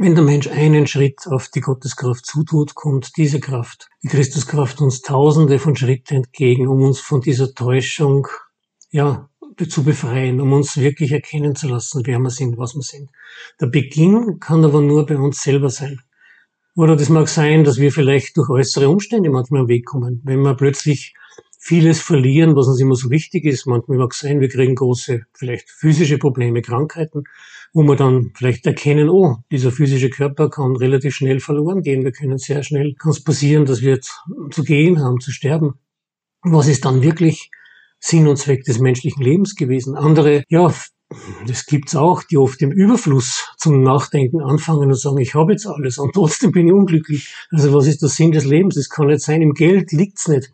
wenn 0.00 0.14
der 0.14 0.24
Mensch 0.24 0.48
einen 0.48 0.86
Schritt 0.86 1.26
auf 1.26 1.48
die 1.48 1.60
Gotteskraft 1.60 2.24
zutut, 2.24 2.74
kommt 2.74 3.18
diese 3.18 3.38
Kraft, 3.38 3.90
die 4.02 4.08
Christuskraft, 4.08 4.80
uns 4.80 5.02
tausende 5.02 5.58
von 5.58 5.76
Schritten 5.76 6.14
entgegen, 6.14 6.68
um 6.68 6.80
uns 6.80 7.00
von 7.00 7.20
dieser 7.20 7.52
Täuschung, 7.54 8.26
ja, 8.90 9.28
zu 9.68 9.84
befreien, 9.84 10.40
um 10.40 10.54
uns 10.54 10.78
wirklich 10.78 11.12
erkennen 11.12 11.54
zu 11.54 11.68
lassen, 11.68 12.00
wer 12.06 12.18
wir 12.18 12.30
sind, 12.30 12.56
was 12.56 12.74
wir 12.74 12.80
sind. 12.80 13.10
Der 13.60 13.66
Beginn 13.66 14.40
kann 14.40 14.64
aber 14.64 14.80
nur 14.80 15.04
bei 15.04 15.18
uns 15.18 15.42
selber 15.42 15.68
sein. 15.68 16.00
Oder 16.74 16.96
das 16.96 17.10
mag 17.10 17.28
sein, 17.28 17.62
dass 17.64 17.76
wir 17.76 17.92
vielleicht 17.92 18.38
durch 18.38 18.48
äußere 18.48 18.88
Umstände 18.88 19.28
manchmal 19.28 19.60
am 19.60 19.68
Weg 19.68 19.84
kommen. 19.84 20.22
Wenn 20.24 20.40
wir 20.40 20.54
plötzlich 20.54 21.12
vieles 21.62 22.00
verlieren, 22.00 22.56
was 22.56 22.66
uns 22.68 22.80
immer 22.80 22.96
so 22.96 23.10
wichtig 23.10 23.44
ist. 23.44 23.66
Manchmal 23.66 23.98
mag 23.98 24.12
es 24.12 24.20
sein, 24.20 24.40
wir 24.40 24.48
kriegen 24.48 24.74
große, 24.74 25.26
vielleicht 25.34 25.68
physische 25.68 26.16
Probleme, 26.16 26.62
Krankheiten, 26.62 27.24
wo 27.74 27.82
wir 27.82 27.96
dann 27.96 28.32
vielleicht 28.34 28.66
erkennen, 28.66 29.10
oh, 29.10 29.36
dieser 29.52 29.70
physische 29.70 30.08
Körper 30.08 30.48
kann 30.48 30.74
relativ 30.74 31.14
schnell 31.14 31.38
verloren 31.38 31.82
gehen. 31.82 32.02
Wir 32.02 32.12
können 32.12 32.38
sehr 32.38 32.62
schnell, 32.62 32.94
kann 32.94 33.12
es 33.12 33.22
passieren, 33.22 33.66
dass 33.66 33.82
wir 33.82 34.00
zu 34.00 34.64
gehen 34.64 35.00
haben, 35.00 35.20
zu 35.20 35.30
sterben. 35.30 35.74
Was 36.42 36.66
ist 36.66 36.86
dann 36.86 37.02
wirklich 37.02 37.50
Sinn 37.98 38.26
und 38.26 38.38
Zweck 38.38 38.64
des 38.64 38.78
menschlichen 38.78 39.22
Lebens 39.22 39.54
gewesen? 39.54 39.96
Andere, 39.96 40.44
ja, 40.48 40.72
das 41.46 41.66
gibt's 41.66 41.94
auch, 41.94 42.22
die 42.22 42.38
oft 42.38 42.62
im 42.62 42.72
Überfluss 42.72 43.48
zum 43.58 43.82
Nachdenken 43.82 44.40
anfangen 44.40 44.88
und 44.88 44.98
sagen, 44.98 45.18
ich 45.18 45.34
habe 45.34 45.52
jetzt 45.52 45.66
alles 45.66 45.98
und 45.98 46.12
trotzdem 46.14 46.52
bin 46.52 46.68
ich 46.68 46.72
unglücklich. 46.72 47.34
Also 47.50 47.74
was 47.74 47.86
ist 47.86 48.00
der 48.00 48.08
Sinn 48.08 48.32
des 48.32 48.46
Lebens? 48.46 48.76
Das 48.76 48.88
kann 48.88 49.08
nicht 49.08 49.20
sein. 49.20 49.42
Im 49.42 49.52
Geld 49.52 49.92
liegt's 49.92 50.26
nicht. 50.26 50.50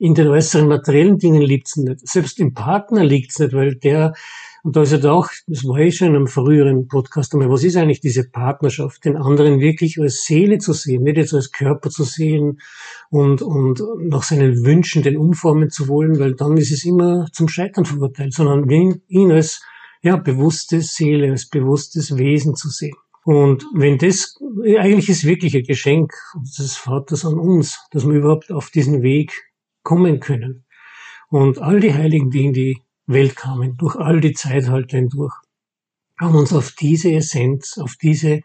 In 0.00 0.14
den 0.14 0.28
äußeren 0.28 0.66
materiellen 0.66 1.18
Dingen 1.18 1.42
liegt's 1.42 1.76
nicht. 1.76 2.08
Selbst 2.08 2.40
im 2.40 2.54
Partner 2.54 3.04
liegt's 3.04 3.38
nicht, 3.38 3.52
weil 3.52 3.74
der 3.74 4.14
und 4.62 4.76
da 4.76 4.82
ist 4.82 4.92
ja 4.92 4.96
halt 4.96 5.06
auch, 5.06 5.28
das 5.46 5.64
war 5.64 5.78
eh 5.78 5.90
schon 5.90 6.08
in 6.08 6.16
einem 6.16 6.26
früheren 6.26 6.86
Podcast 6.86 7.32
einmal, 7.32 7.50
was 7.50 7.64
ist 7.64 7.76
eigentlich 7.76 8.00
diese 8.00 8.28
Partnerschaft, 8.28 9.04
den 9.04 9.16
anderen 9.16 9.60
wirklich 9.60 9.98
als 9.98 10.24
Seele 10.24 10.58
zu 10.58 10.72
sehen, 10.72 11.02
nicht 11.02 11.16
jetzt 11.16 11.32
als 11.32 11.50
Körper 11.50 11.88
zu 11.88 12.04
sehen 12.04 12.60
und, 13.08 13.40
und 13.40 13.82
nach 14.00 14.22
seinen 14.22 14.64
Wünschen 14.64 15.02
den 15.02 15.16
umformen 15.16 15.70
zu 15.70 15.88
wollen, 15.88 16.18
weil 16.18 16.34
dann 16.34 16.58
ist 16.58 16.72
es 16.72 16.84
immer 16.84 17.26
zum 17.32 17.48
Scheitern 17.48 17.86
verurteilt, 17.86 18.34
sondern 18.34 18.68
ihn, 18.68 19.02
ihn 19.08 19.32
als 19.32 19.62
ja, 20.02 20.16
bewusste 20.16 20.82
Seele, 20.82 21.30
als 21.30 21.48
bewusstes 21.48 22.18
Wesen 22.18 22.54
zu 22.54 22.68
sehen. 22.68 22.96
Und 23.24 23.66
wenn 23.74 23.98
das, 23.98 24.38
eigentlich 24.78 25.08
ist 25.08 25.24
wirklich 25.24 25.54
ein 25.54 25.62
Geschenk 25.62 26.12
des 26.58 26.76
Vaters 26.76 27.24
an 27.24 27.38
uns, 27.38 27.78
dass 27.92 28.06
wir 28.06 28.14
überhaupt 28.14 28.50
auf 28.50 28.70
diesen 28.70 29.02
Weg 29.02 29.49
kommen 29.90 30.20
können. 30.20 30.64
Und 31.30 31.58
all 31.58 31.80
die 31.80 31.94
Heiligen, 31.94 32.30
die 32.30 32.44
in 32.44 32.52
die 32.52 32.78
Welt 33.06 33.34
kamen, 33.34 33.76
durch 33.76 33.96
all 33.96 34.20
die 34.20 34.34
Zeit 34.34 34.68
halt 34.68 34.92
hindurch, 34.92 35.34
haben 36.16 36.36
uns 36.36 36.52
auf 36.52 36.70
diese 36.78 37.10
Essenz, 37.12 37.76
auf 37.76 37.96
diese 38.00 38.42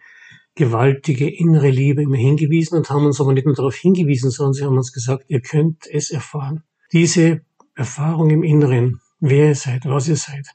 gewaltige 0.55 1.29
innere 1.29 1.69
Liebe 1.69 2.01
immer 2.01 2.17
hingewiesen 2.17 2.79
und 2.79 2.89
haben 2.89 3.05
uns 3.05 3.21
aber 3.21 3.31
nicht 3.33 3.45
nur 3.45 3.53
darauf 3.53 3.75
hingewiesen, 3.75 4.31
sondern 4.31 4.53
sie 4.53 4.63
haben 4.63 4.75
uns 4.75 4.91
gesagt, 4.91 5.25
ihr 5.27 5.41
könnt 5.41 5.85
es 5.85 6.09
erfahren. 6.09 6.63
Diese 6.91 7.41
Erfahrung 7.75 8.31
im 8.31 8.41
Inneren, 8.41 8.99
wer 9.19 9.49
ihr 9.49 9.55
seid, 9.55 9.85
was 9.85 10.07
ihr 10.07 10.15
seid, 10.15 10.47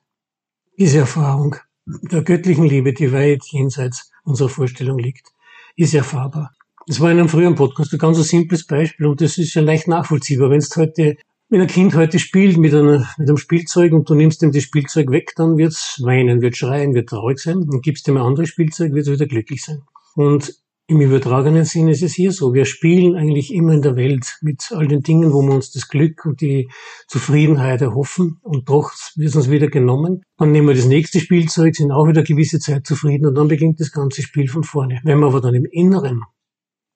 diese 0.77 0.99
Erfahrung 0.99 1.55
der 1.87 2.23
göttlichen 2.23 2.65
Liebe, 2.65 2.93
die 2.95 3.13
weit 3.13 3.45
jenseits 3.45 4.11
unserer 4.25 4.49
Vorstellung 4.49 4.99
liegt, 4.99 5.29
ist 5.77 5.95
erfahrbar. 5.95 6.51
Das 6.91 6.99
war 6.99 7.09
in 7.13 7.21
einem 7.21 7.29
früheren 7.29 7.55
Podcast 7.55 7.93
ein 7.93 8.01
ganz 8.01 8.19
simples 8.27 8.67
Beispiel 8.67 9.07
und 9.07 9.21
das 9.21 9.39
ist 9.39 9.55
ja 9.55 9.63
leicht 9.63 9.87
nachvollziehbar. 9.87 10.51
Wenn 10.51 10.59
es 10.59 10.77
heute 10.77 11.17
wenn 11.49 11.61
ein 11.61 11.69
Kind 11.69 11.95
heute 11.95 12.19
spielt 12.19 12.57
mit, 12.59 12.75
einer, 12.75 13.09
mit 13.17 13.29
einem 13.29 13.37
Spielzeug 13.37 13.93
und 13.93 14.11
du 14.11 14.17
nimmst 14.17 14.43
ihm 14.43 14.51
das 14.51 14.65
Spielzeug 14.65 15.09
weg, 15.13 15.35
dann 15.37 15.57
wird's 15.57 16.01
weinen, 16.03 16.41
wird 16.43 16.57
schreien, 16.57 16.93
wird 16.93 17.09
traurig 17.09 17.39
sein 17.39 17.59
und 17.59 17.85
gibst 17.85 18.09
ihm 18.09 18.17
ein 18.17 18.25
anderes 18.25 18.49
Spielzeug, 18.49 18.93
wird 18.93 19.07
es 19.07 19.13
wieder 19.13 19.27
glücklich 19.27 19.63
sein. 19.65 19.83
Und 20.17 20.53
im 20.89 21.01
übertragenen 21.01 21.65
Sinn 21.65 21.87
ist 21.87 22.03
es 22.03 22.13
hier 22.13 22.33
so. 22.33 22.55
Wir 22.55 22.65
spielen 22.65 23.15
eigentlich 23.15 23.55
immer 23.55 23.75
in 23.75 23.83
der 23.83 23.95
Welt 23.95 24.39
mit 24.41 24.73
all 24.73 24.89
den 24.89 25.03
Dingen, 25.03 25.33
wo 25.33 25.43
wir 25.43 25.55
uns 25.55 25.71
das 25.71 25.87
Glück 25.87 26.27
und 26.27 26.41
die 26.41 26.69
Zufriedenheit 27.07 27.83
erhoffen 27.83 28.41
und 28.43 28.69
doch 28.69 28.91
wird 29.15 29.37
uns 29.37 29.49
wieder 29.49 29.69
genommen. 29.69 30.25
Dann 30.39 30.51
nehmen 30.51 30.67
wir 30.67 30.75
das 30.75 30.87
nächste 30.87 31.21
Spielzeug, 31.21 31.77
sind 31.77 31.93
auch 31.93 32.09
wieder 32.09 32.25
gewisse 32.25 32.59
Zeit 32.59 32.85
zufrieden 32.85 33.27
und 33.27 33.37
dann 33.37 33.47
beginnt 33.47 33.79
das 33.79 33.93
ganze 33.93 34.23
Spiel 34.23 34.49
von 34.49 34.65
vorne. 34.65 34.99
Wenn 35.05 35.21
wir 35.21 35.27
aber 35.29 35.41
dann 35.41 35.55
im 35.55 35.67
Inneren 35.71 36.25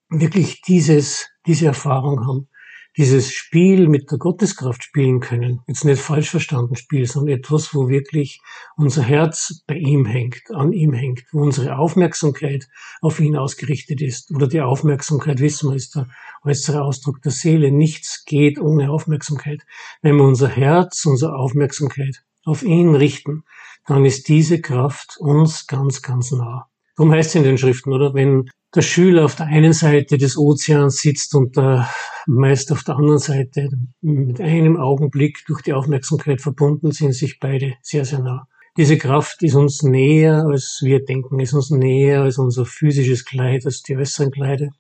wirklich 0.09 0.63
dieses, 0.63 1.29
diese 1.47 1.67
Erfahrung 1.67 2.27
haben, 2.27 2.49
dieses 2.97 3.33
Spiel 3.33 3.89
mit 3.89 4.11
der 4.11 4.19
Gotteskraft 4.19 4.85
spielen 4.85 5.19
können. 5.21 5.61
Jetzt 5.67 5.85
nicht 5.85 6.01
falsch 6.01 6.31
verstanden 6.31 6.77
Spiel, 6.77 7.07
sondern 7.07 7.39
etwas, 7.39 7.75
wo 7.75 7.89
wirklich 7.89 8.41
unser 8.77 9.03
Herz 9.03 9.63
bei 9.67 9.75
ihm 9.75 10.05
hängt, 10.05 10.43
an 10.53 10.73
ihm 10.73 10.93
hängt, 10.93 11.25
wo 11.33 11.43
unsere 11.43 11.77
Aufmerksamkeit 11.77 12.69
auf 13.01 13.19
ihn 13.19 13.37
ausgerichtet 13.37 14.01
ist. 14.01 14.31
Oder 14.33 14.47
die 14.47 14.61
Aufmerksamkeit, 14.61 15.41
wissen 15.41 15.71
wir, 15.71 15.77
ist 15.77 15.97
der 15.97 16.09
äußere 16.45 16.83
Ausdruck 16.83 17.21
der 17.23 17.33
Seele. 17.33 17.73
Nichts 17.73 18.25
geht 18.25 18.61
ohne 18.61 18.91
Aufmerksamkeit. 18.91 19.63
Wenn 20.03 20.17
wir 20.17 20.25
unser 20.25 20.49
Herz, 20.49 21.05
unsere 21.05 21.35
Aufmerksamkeit 21.35 22.23
auf 22.45 22.63
ihn 22.63 22.95
richten, 22.95 23.45
dann 23.87 24.05
ist 24.05 24.29
diese 24.29 24.61
Kraft 24.61 25.17
uns 25.19 25.67
ganz, 25.67 26.01
ganz 26.01 26.31
nah. 26.31 26.69
Darum 26.97 27.13
heißt 27.13 27.31
es 27.31 27.35
in 27.35 27.43
den 27.43 27.59
Schriften, 27.59 27.93
oder? 27.93 28.15
Wenn 28.15 28.49
der 28.75 28.83
Schüler 28.83 29.25
auf 29.25 29.37
der 29.37 29.47
einen 29.47 29.73
Seite 29.73 30.19
des 30.19 30.37
Ozeans 30.37 30.97
sitzt 31.01 31.35
und 31.35 31.57
der 31.57 31.89
Meister 32.27 32.75
auf 32.75 32.83
der 32.83 32.97
anderen 32.97 33.19
Seite 33.19 33.71
mit 34.01 34.41
einem 34.41 34.77
Augenblick 34.77 35.45
durch 35.47 35.63
die 35.63 35.73
Aufmerksamkeit 35.73 36.41
verbunden 36.41 36.91
sind 36.91 37.13
sich 37.13 37.39
beide 37.39 37.75
sehr, 37.83 38.05
sehr 38.05 38.21
nah. 38.21 38.49
Diese 38.77 38.99
Kraft 38.99 39.43
ist 39.45 39.55
uns 39.55 39.85
näher, 39.85 40.45
als 40.47 40.81
wir 40.83 41.05
denken, 41.05 41.39
ist 41.39 41.53
uns 41.53 41.71
näher 41.71 42.23
als 42.23 42.39
unser 42.39 42.67
physisches 42.67 43.25
Kleid, 43.25 43.65
als 43.67 43.83
die 43.83 43.97
äußeren 43.97 44.33
Kleider. 44.33 44.71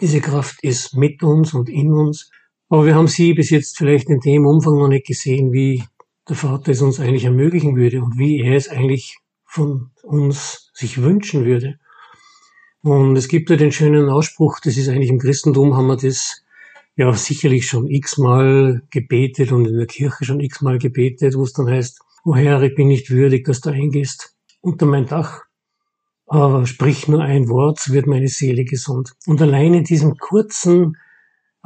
Diese 0.00 0.20
Kraft 0.20 0.62
ist 0.62 0.94
mit 0.94 1.24
uns 1.24 1.52
und 1.52 1.68
in 1.68 1.92
uns. 1.92 2.30
Aber 2.68 2.86
wir 2.86 2.94
haben 2.94 3.08
sie 3.08 3.34
bis 3.34 3.50
jetzt 3.50 3.78
vielleicht 3.78 4.08
in 4.08 4.20
dem 4.20 4.46
Umfang 4.46 4.78
noch 4.78 4.88
nicht 4.88 5.06
gesehen, 5.06 5.52
wie 5.52 5.82
der 6.28 6.36
Vater 6.36 6.70
es 6.70 6.82
uns 6.82 7.00
eigentlich 7.00 7.24
ermöglichen 7.24 7.74
würde 7.76 8.02
und 8.02 8.16
wie 8.16 8.40
er 8.40 8.56
es 8.56 8.68
eigentlich 8.68 9.18
von 9.44 9.90
uns 10.04 10.70
sich 10.74 11.02
wünschen 11.02 11.44
würde. 11.44 11.78
Und 12.86 13.16
es 13.16 13.26
gibt 13.26 13.50
ja 13.50 13.56
den 13.56 13.72
schönen 13.72 14.08
Ausspruch, 14.08 14.60
das 14.60 14.76
ist 14.76 14.88
eigentlich 14.88 15.10
im 15.10 15.18
Christentum, 15.18 15.76
haben 15.76 15.88
wir 15.88 15.96
das 15.96 16.44
ja 16.94 17.12
sicherlich 17.14 17.66
schon 17.66 17.88
x-mal 17.88 18.80
gebetet 18.90 19.50
und 19.50 19.66
in 19.66 19.76
der 19.76 19.88
Kirche 19.88 20.24
schon 20.24 20.38
x-mal 20.38 20.78
gebetet, 20.78 21.34
wo 21.34 21.42
es 21.42 21.52
dann 21.52 21.68
heißt, 21.68 21.98
O 22.24 22.36
Herr, 22.36 22.62
ich 22.62 22.76
bin 22.76 22.86
nicht 22.86 23.10
würdig, 23.10 23.44
dass 23.44 23.60
du 23.60 23.70
eingehst 23.70 24.36
unter 24.60 24.86
mein 24.86 25.06
Dach, 25.06 25.42
aber 26.26 26.64
sprich 26.64 27.08
nur 27.08 27.22
ein 27.22 27.48
Wort, 27.48 27.80
so 27.80 27.92
wird 27.92 28.06
meine 28.06 28.28
Seele 28.28 28.64
gesund. 28.64 29.14
Und 29.26 29.42
allein 29.42 29.74
in 29.74 29.82
diesem 29.82 30.16
kurzen 30.18 30.96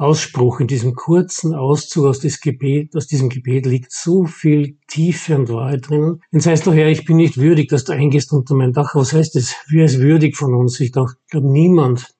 Ausspruch, 0.01 0.59
in 0.59 0.67
diesem 0.67 0.95
kurzen 0.95 1.53
Auszug 1.53 2.07
aus, 2.07 2.21
Gebet, 2.41 2.95
aus 2.95 3.05
diesem 3.05 3.29
Gebet 3.29 3.67
liegt 3.67 3.91
so 3.91 4.25
viel 4.25 4.77
Tiefe 4.87 5.37
und 5.37 5.49
Wahrheit 5.49 5.89
drinnen. 5.89 6.21
Jetzt 6.31 6.47
heißt 6.47 6.65
doch, 6.65 6.73
Herr, 6.73 6.89
ich 6.89 7.05
bin 7.05 7.17
nicht 7.17 7.37
würdig, 7.37 7.69
dass 7.69 7.83
du 7.83 7.93
eingehst 7.93 8.33
unter 8.33 8.55
mein 8.55 8.73
Dach. 8.73 8.95
Was 8.95 9.13
heißt 9.13 9.35
das? 9.35 9.55
Wer 9.67 9.85
ist 9.85 9.99
würdig 9.99 10.35
von 10.35 10.55
uns? 10.55 10.79
Ich 10.79 10.91
glaube, 10.91 11.13
niemand 11.31 12.15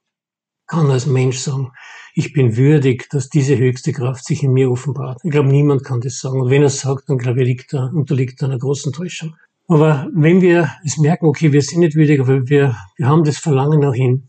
kann 0.67 0.91
als 0.91 1.07
Mensch 1.07 1.39
sagen, 1.39 1.71
ich 2.13 2.33
bin 2.33 2.55
würdig, 2.55 3.09
dass 3.09 3.29
diese 3.29 3.57
höchste 3.57 3.93
Kraft 3.93 4.25
sich 4.25 4.43
in 4.43 4.53
mir 4.53 4.69
offenbart. 4.69 5.19
Ich 5.23 5.31
glaube, 5.31 5.49
niemand 5.49 5.83
kann 5.83 6.01
das 6.01 6.19
sagen. 6.19 6.39
Und 6.39 6.51
wenn 6.51 6.61
er 6.61 6.67
es 6.67 6.81
sagt, 6.81 7.09
dann 7.09 7.17
glaube 7.17 7.41
ich, 7.41 7.47
liegt 7.47 7.73
er, 7.73 7.91
unterliegt 7.93 8.41
er 8.43 8.49
einer 8.49 8.59
großen 8.59 8.93
Täuschung. 8.93 9.33
Aber 9.67 10.07
wenn 10.13 10.41
wir 10.41 10.69
es 10.85 10.99
merken, 10.99 11.25
okay, 11.25 11.51
wir 11.51 11.63
sind 11.63 11.79
nicht 11.79 11.95
würdig, 11.95 12.19
aber 12.19 12.47
wir, 12.47 12.75
wir 12.97 13.07
haben 13.07 13.23
das 13.23 13.37
Verlangen 13.37 13.79
nach 13.79 13.95
hin. 13.95 14.27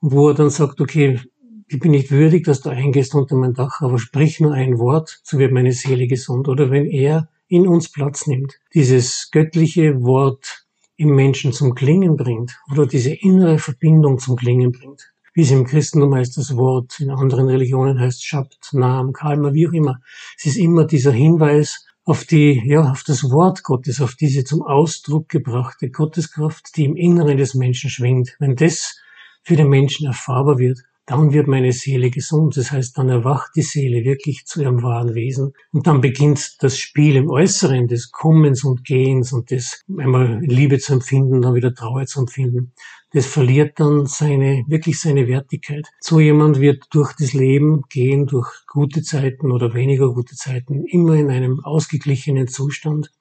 Und 0.00 0.12
wo 0.12 0.28
er 0.28 0.34
dann 0.34 0.50
sagt, 0.50 0.80
okay, 0.80 1.18
ich 1.68 1.78
bin 1.78 1.92
nicht 1.92 2.10
würdig, 2.10 2.44
dass 2.44 2.60
du 2.60 2.70
eingehst 2.70 3.14
unter 3.14 3.36
mein 3.36 3.54
Dach, 3.54 3.80
aber 3.80 3.98
sprich 3.98 4.40
nur 4.40 4.52
ein 4.52 4.78
Wort, 4.78 5.20
so 5.22 5.38
wird 5.38 5.52
meine 5.52 5.72
Seele 5.72 6.06
gesund. 6.06 6.48
Oder 6.48 6.70
wenn 6.70 6.86
er 6.86 7.28
in 7.48 7.66
uns 7.66 7.90
Platz 7.90 8.26
nimmt, 8.26 8.54
dieses 8.74 9.30
göttliche 9.30 10.02
Wort 10.02 10.66
im 10.96 11.14
Menschen 11.14 11.52
zum 11.52 11.74
Klingen 11.74 12.16
bringt 12.16 12.56
oder 12.70 12.86
diese 12.86 13.12
innere 13.12 13.58
Verbindung 13.58 14.18
zum 14.18 14.36
Klingen 14.36 14.72
bringt. 14.72 15.12
Wie 15.32 15.42
es 15.42 15.50
im 15.50 15.64
Christentum 15.64 16.14
heißt 16.14 16.36
das 16.36 16.56
Wort, 16.56 17.00
in 17.00 17.10
anderen 17.10 17.48
Religionen 17.48 17.98
heißt 17.98 18.24
Schabt, 18.24 18.68
Nam, 18.72 19.12
Kalma, 19.12 19.52
wie 19.52 19.66
auch 19.66 19.72
immer. 19.72 19.98
Es 20.38 20.46
ist 20.46 20.56
immer 20.56 20.84
dieser 20.84 21.10
Hinweis 21.10 21.84
auf 22.04 22.24
die, 22.24 22.62
ja, 22.64 22.90
auf 22.90 23.02
das 23.02 23.24
Wort 23.30 23.64
Gottes, 23.64 24.00
auf 24.00 24.14
diese 24.14 24.44
zum 24.44 24.62
Ausdruck 24.62 25.28
gebrachte 25.28 25.90
Gotteskraft, 25.90 26.76
die 26.76 26.84
im 26.84 26.94
Inneren 26.94 27.36
des 27.36 27.54
Menschen 27.54 27.90
schwingt. 27.90 28.36
Wenn 28.38 28.54
das 28.54 29.00
für 29.42 29.56
den 29.56 29.68
Menschen 29.68 30.06
erfahrbar 30.06 30.58
wird, 30.58 30.84
dann 31.06 31.32
wird 31.32 31.48
meine 31.48 31.72
Seele 31.72 32.10
gesund. 32.10 32.56
Das 32.56 32.70
heißt, 32.70 32.96
dann 32.96 33.08
erwacht 33.10 33.50
die 33.56 33.62
Seele 33.62 34.04
wirklich 34.04 34.46
zu 34.46 34.62
ihrem 34.62 34.82
wahren 34.82 35.14
Wesen. 35.14 35.52
Und 35.72 35.86
dann 35.86 36.00
beginnt 36.00 36.56
das 36.60 36.78
Spiel 36.78 37.16
im 37.16 37.28
Äußeren 37.28 37.88
des 37.88 38.10
Kommens 38.10 38.64
und 38.64 38.84
Gehens 38.84 39.32
und 39.32 39.50
des 39.50 39.82
einmal 39.98 40.40
Liebe 40.40 40.78
zu 40.78 40.94
empfinden, 40.94 41.42
dann 41.42 41.54
wieder 41.54 41.74
Trauer 41.74 42.06
zu 42.06 42.20
empfinden. 42.20 42.72
Das 43.12 43.26
verliert 43.26 43.78
dann 43.78 44.06
seine, 44.06 44.64
wirklich 44.66 44.98
seine 44.98 45.28
Wertigkeit. 45.28 45.86
So 46.00 46.20
jemand 46.20 46.58
wird 46.58 46.84
durch 46.90 47.12
das 47.12 47.32
Leben 47.32 47.82
gehen, 47.88 48.26
durch 48.26 48.48
gute 48.66 49.02
Zeiten 49.02 49.52
oder 49.52 49.74
weniger 49.74 50.12
gute 50.12 50.34
Zeiten, 50.34 50.84
immer 50.86 51.14
in 51.14 51.30
einem 51.30 51.60
ausgeglichenen 51.64 52.48
Zustand. 52.48 53.12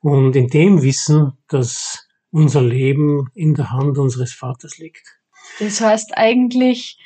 Und 0.00 0.34
in 0.34 0.48
dem 0.48 0.82
Wissen, 0.82 1.32
dass 1.46 2.08
unser 2.30 2.62
Leben 2.62 3.28
in 3.34 3.54
der 3.54 3.70
Hand 3.70 3.98
unseres 3.98 4.32
Vaters 4.32 4.78
liegt. 4.78 5.17
Das 5.58 5.80
heißt 5.80 6.16
eigentlich, 6.16 6.98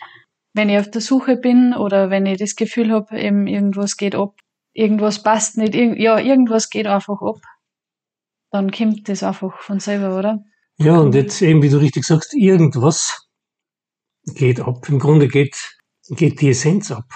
wenn 0.52 0.68
ich 0.68 0.78
auf 0.78 0.90
der 0.90 1.00
Suche 1.00 1.36
bin 1.36 1.74
oder 1.74 2.10
wenn 2.10 2.26
ich 2.26 2.38
das 2.38 2.56
Gefühl 2.56 2.92
habe, 2.92 3.18
eben 3.18 3.46
irgendwas 3.46 3.96
geht 3.96 4.14
ab, 4.14 4.36
irgendwas 4.72 5.22
passt 5.22 5.56
nicht, 5.58 5.74
irg 5.74 5.98
ja, 5.98 6.18
irgendwas 6.18 6.68
geht 6.68 6.86
einfach 6.86 7.20
ab, 7.22 7.40
dann 8.50 8.70
kommt 8.70 9.08
das 9.08 9.22
einfach 9.22 9.60
von 9.62 9.80
selber, 9.80 10.18
oder? 10.18 10.44
Ja, 10.76 10.98
und 10.98 11.14
jetzt 11.14 11.40
eben, 11.42 11.62
wie 11.62 11.70
du 11.70 11.78
richtig 11.78 12.04
sagst, 12.04 12.34
irgendwas 12.34 13.28
geht 14.24 14.60
ab. 14.60 14.88
Im 14.88 14.98
Grunde 14.98 15.28
geht, 15.28 15.56
geht 16.08 16.40
die 16.40 16.50
Essenz 16.50 16.90
ab. 16.90 17.08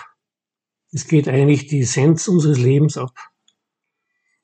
Es 0.93 1.07
geht 1.07 1.29
eigentlich 1.29 1.67
die 1.67 1.81
Essenz 1.81 2.29
unseres 2.29 2.59
Lebens 2.59 2.97
ab. 2.97 3.13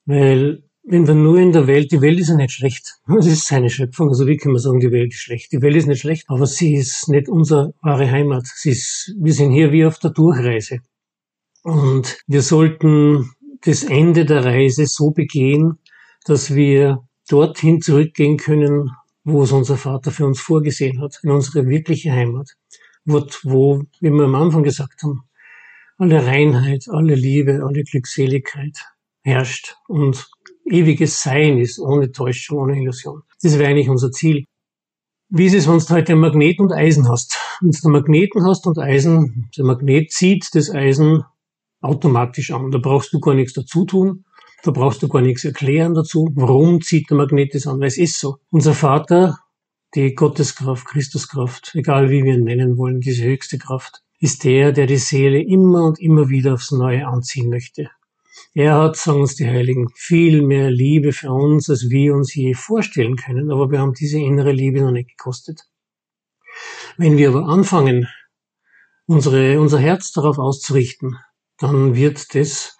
Weil 0.04 0.68
wenn 0.84 1.06
wir 1.06 1.14
nur 1.14 1.38
in 1.38 1.52
der 1.52 1.66
Welt, 1.66 1.92
die 1.92 2.00
Welt 2.00 2.18
ist 2.18 2.28
ja 2.28 2.36
nicht 2.36 2.52
schlecht. 2.52 2.98
Es 3.18 3.26
ist 3.26 3.46
seine 3.46 3.70
Schöpfung. 3.70 4.08
Also 4.08 4.26
wie 4.26 4.36
kann 4.36 4.52
man 4.52 4.60
sagen, 4.60 4.80
die 4.80 4.90
Welt 4.90 5.12
ist 5.12 5.20
schlecht? 5.20 5.52
Die 5.52 5.62
Welt 5.62 5.76
ist 5.76 5.86
nicht 5.86 6.00
schlecht, 6.00 6.24
aber 6.28 6.46
sie 6.46 6.74
ist 6.74 7.08
nicht 7.08 7.28
unsere 7.28 7.74
wahre 7.82 8.10
Heimat. 8.10 8.46
Sie 8.46 8.70
ist, 8.70 9.14
wir 9.18 9.32
sind 9.32 9.52
hier 9.52 9.72
wie 9.72 9.84
auf 9.84 9.98
der 9.98 10.10
Durchreise. 10.10 10.80
Und 11.62 12.18
wir 12.26 12.42
sollten 12.42 13.30
das 13.64 13.84
Ende 13.84 14.24
der 14.24 14.44
Reise 14.44 14.86
so 14.86 15.12
begehen, 15.12 15.78
dass 16.24 16.54
wir 16.54 17.06
dorthin 17.28 17.80
zurückgehen 17.80 18.36
können, 18.36 18.90
wo 19.24 19.44
es 19.44 19.52
unser 19.52 19.76
Vater 19.76 20.10
für 20.10 20.26
uns 20.26 20.40
vorgesehen 20.40 21.00
hat, 21.00 21.20
in 21.22 21.30
unsere 21.30 21.66
wirkliche 21.66 22.12
Heimat. 22.12 22.56
Wo, 23.04 23.24
wo, 23.44 23.82
wie 24.00 24.10
wir 24.10 24.24
am 24.24 24.34
Anfang 24.34 24.64
gesagt 24.64 25.02
haben, 25.02 25.22
alle 25.98 26.26
Reinheit, 26.26 26.86
alle 26.88 27.14
Liebe, 27.14 27.62
alle 27.64 27.84
Glückseligkeit 27.84 28.76
herrscht 29.22 29.76
und 29.86 30.28
ewiges 30.64 31.22
Sein 31.22 31.58
ist, 31.58 31.78
ohne 31.78 32.12
Täuschung, 32.12 32.58
ohne 32.58 32.80
Illusion. 32.80 33.22
Das 33.42 33.58
wäre 33.58 33.70
eigentlich 33.70 33.88
unser 33.88 34.10
Ziel. 34.10 34.44
Wie 35.28 35.46
ist 35.46 35.54
es, 35.54 35.66
wenn 35.66 35.78
du 35.78 35.88
heute 35.88 36.14
Magnet 36.14 36.60
und 36.60 36.72
Eisen 36.72 37.08
hast? 37.08 37.38
Wenn 37.60 37.70
du 37.70 37.88
Magneten 37.88 38.44
hast 38.44 38.66
und 38.66 38.78
Eisen, 38.78 39.50
der 39.56 39.64
Magnet 39.64 40.12
zieht 40.12 40.48
das 40.54 40.70
Eisen 40.70 41.24
automatisch 41.80 42.50
an. 42.50 42.70
Da 42.70 42.78
brauchst 42.78 43.12
du 43.12 43.20
gar 43.20 43.34
nichts 43.34 43.54
dazu 43.54 43.84
tun. 43.84 44.24
Da 44.62 44.70
brauchst 44.70 45.02
du 45.02 45.08
gar 45.08 45.22
nichts 45.22 45.44
erklären 45.44 45.94
dazu. 45.94 46.30
Warum 46.34 46.80
zieht 46.80 47.10
der 47.10 47.16
Magnet 47.16 47.54
das 47.54 47.66
an? 47.66 47.80
Weil 47.80 47.88
es 47.88 47.98
ist 47.98 48.20
so. 48.20 48.36
Unser 48.50 48.74
Vater, 48.74 49.38
die 49.94 50.14
Gotteskraft, 50.14 50.86
Christuskraft, 50.86 51.72
egal 51.74 52.10
wie 52.10 52.24
wir 52.24 52.34
ihn 52.34 52.44
nennen 52.44 52.76
wollen, 52.76 53.00
diese 53.00 53.24
höchste 53.24 53.58
Kraft, 53.58 54.02
ist 54.20 54.44
der, 54.44 54.72
der 54.72 54.86
die 54.86 54.98
Seele 54.98 55.42
immer 55.42 55.84
und 55.84 55.98
immer 55.98 56.28
wieder 56.28 56.54
aufs 56.54 56.70
Neue 56.70 57.06
anziehen 57.06 57.50
möchte. 57.50 57.90
Er 58.54 58.78
hat, 58.78 58.96
sagen 58.96 59.20
uns 59.20 59.34
die 59.34 59.46
Heiligen, 59.46 59.88
viel 59.94 60.42
mehr 60.42 60.70
Liebe 60.70 61.12
für 61.12 61.30
uns, 61.30 61.68
als 61.68 61.90
wir 61.90 62.14
uns 62.14 62.34
je 62.34 62.54
vorstellen 62.54 63.16
können, 63.16 63.50
aber 63.50 63.70
wir 63.70 63.80
haben 63.80 63.94
diese 63.94 64.18
innere 64.18 64.52
Liebe 64.52 64.80
noch 64.80 64.90
nicht 64.90 65.10
gekostet. 65.16 65.62
Wenn 66.96 67.16
wir 67.16 67.30
aber 67.30 67.46
anfangen, 67.48 68.08
unsere, 69.06 69.60
unser 69.60 69.78
Herz 69.78 70.12
darauf 70.12 70.38
auszurichten, 70.38 71.16
dann 71.58 71.94
wird 71.94 72.34
das, 72.34 72.76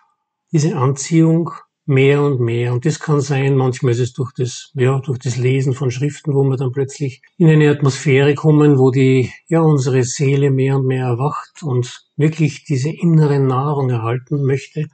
diese 0.53 0.77
Anziehung 0.77 1.51
mehr 1.85 2.23
und 2.23 2.41
mehr. 2.41 2.73
Und 2.73 2.85
das 2.85 3.01
kann 3.01 3.21
sein, 3.21 3.57
manchmal 3.57 3.93
ist 3.93 4.01
es 4.01 4.13
durch 4.13 4.33
das, 4.37 4.71
ja, 4.75 5.01
durch 5.01 5.19
das 5.19 5.37
Lesen 5.37 5.75
von 5.75 5.91
Schriften, 5.91 6.35
wo 6.35 6.45
wir 6.45 6.57
dann 6.57 6.73
plötzlich 6.73 7.23
in 7.39 7.49
eine 7.49 7.71
Atmosphäre 7.71 8.35
kommen, 8.35 8.79
wo 8.79 8.91
die, 8.91 9.33
ja, 9.49 9.61
unsere 9.61 10.05
Seele 10.05 10.51
mehr 10.51 10.77
und 10.77 10.87
mehr 10.87 11.07
erwacht 11.07 11.63
und 11.63 12.05
wirklich 12.17 12.65
diese 12.65 12.91
innere 12.91 13.41
Nahrung 13.41 13.91
erhalten 13.91 14.45
möchte, 14.45 14.87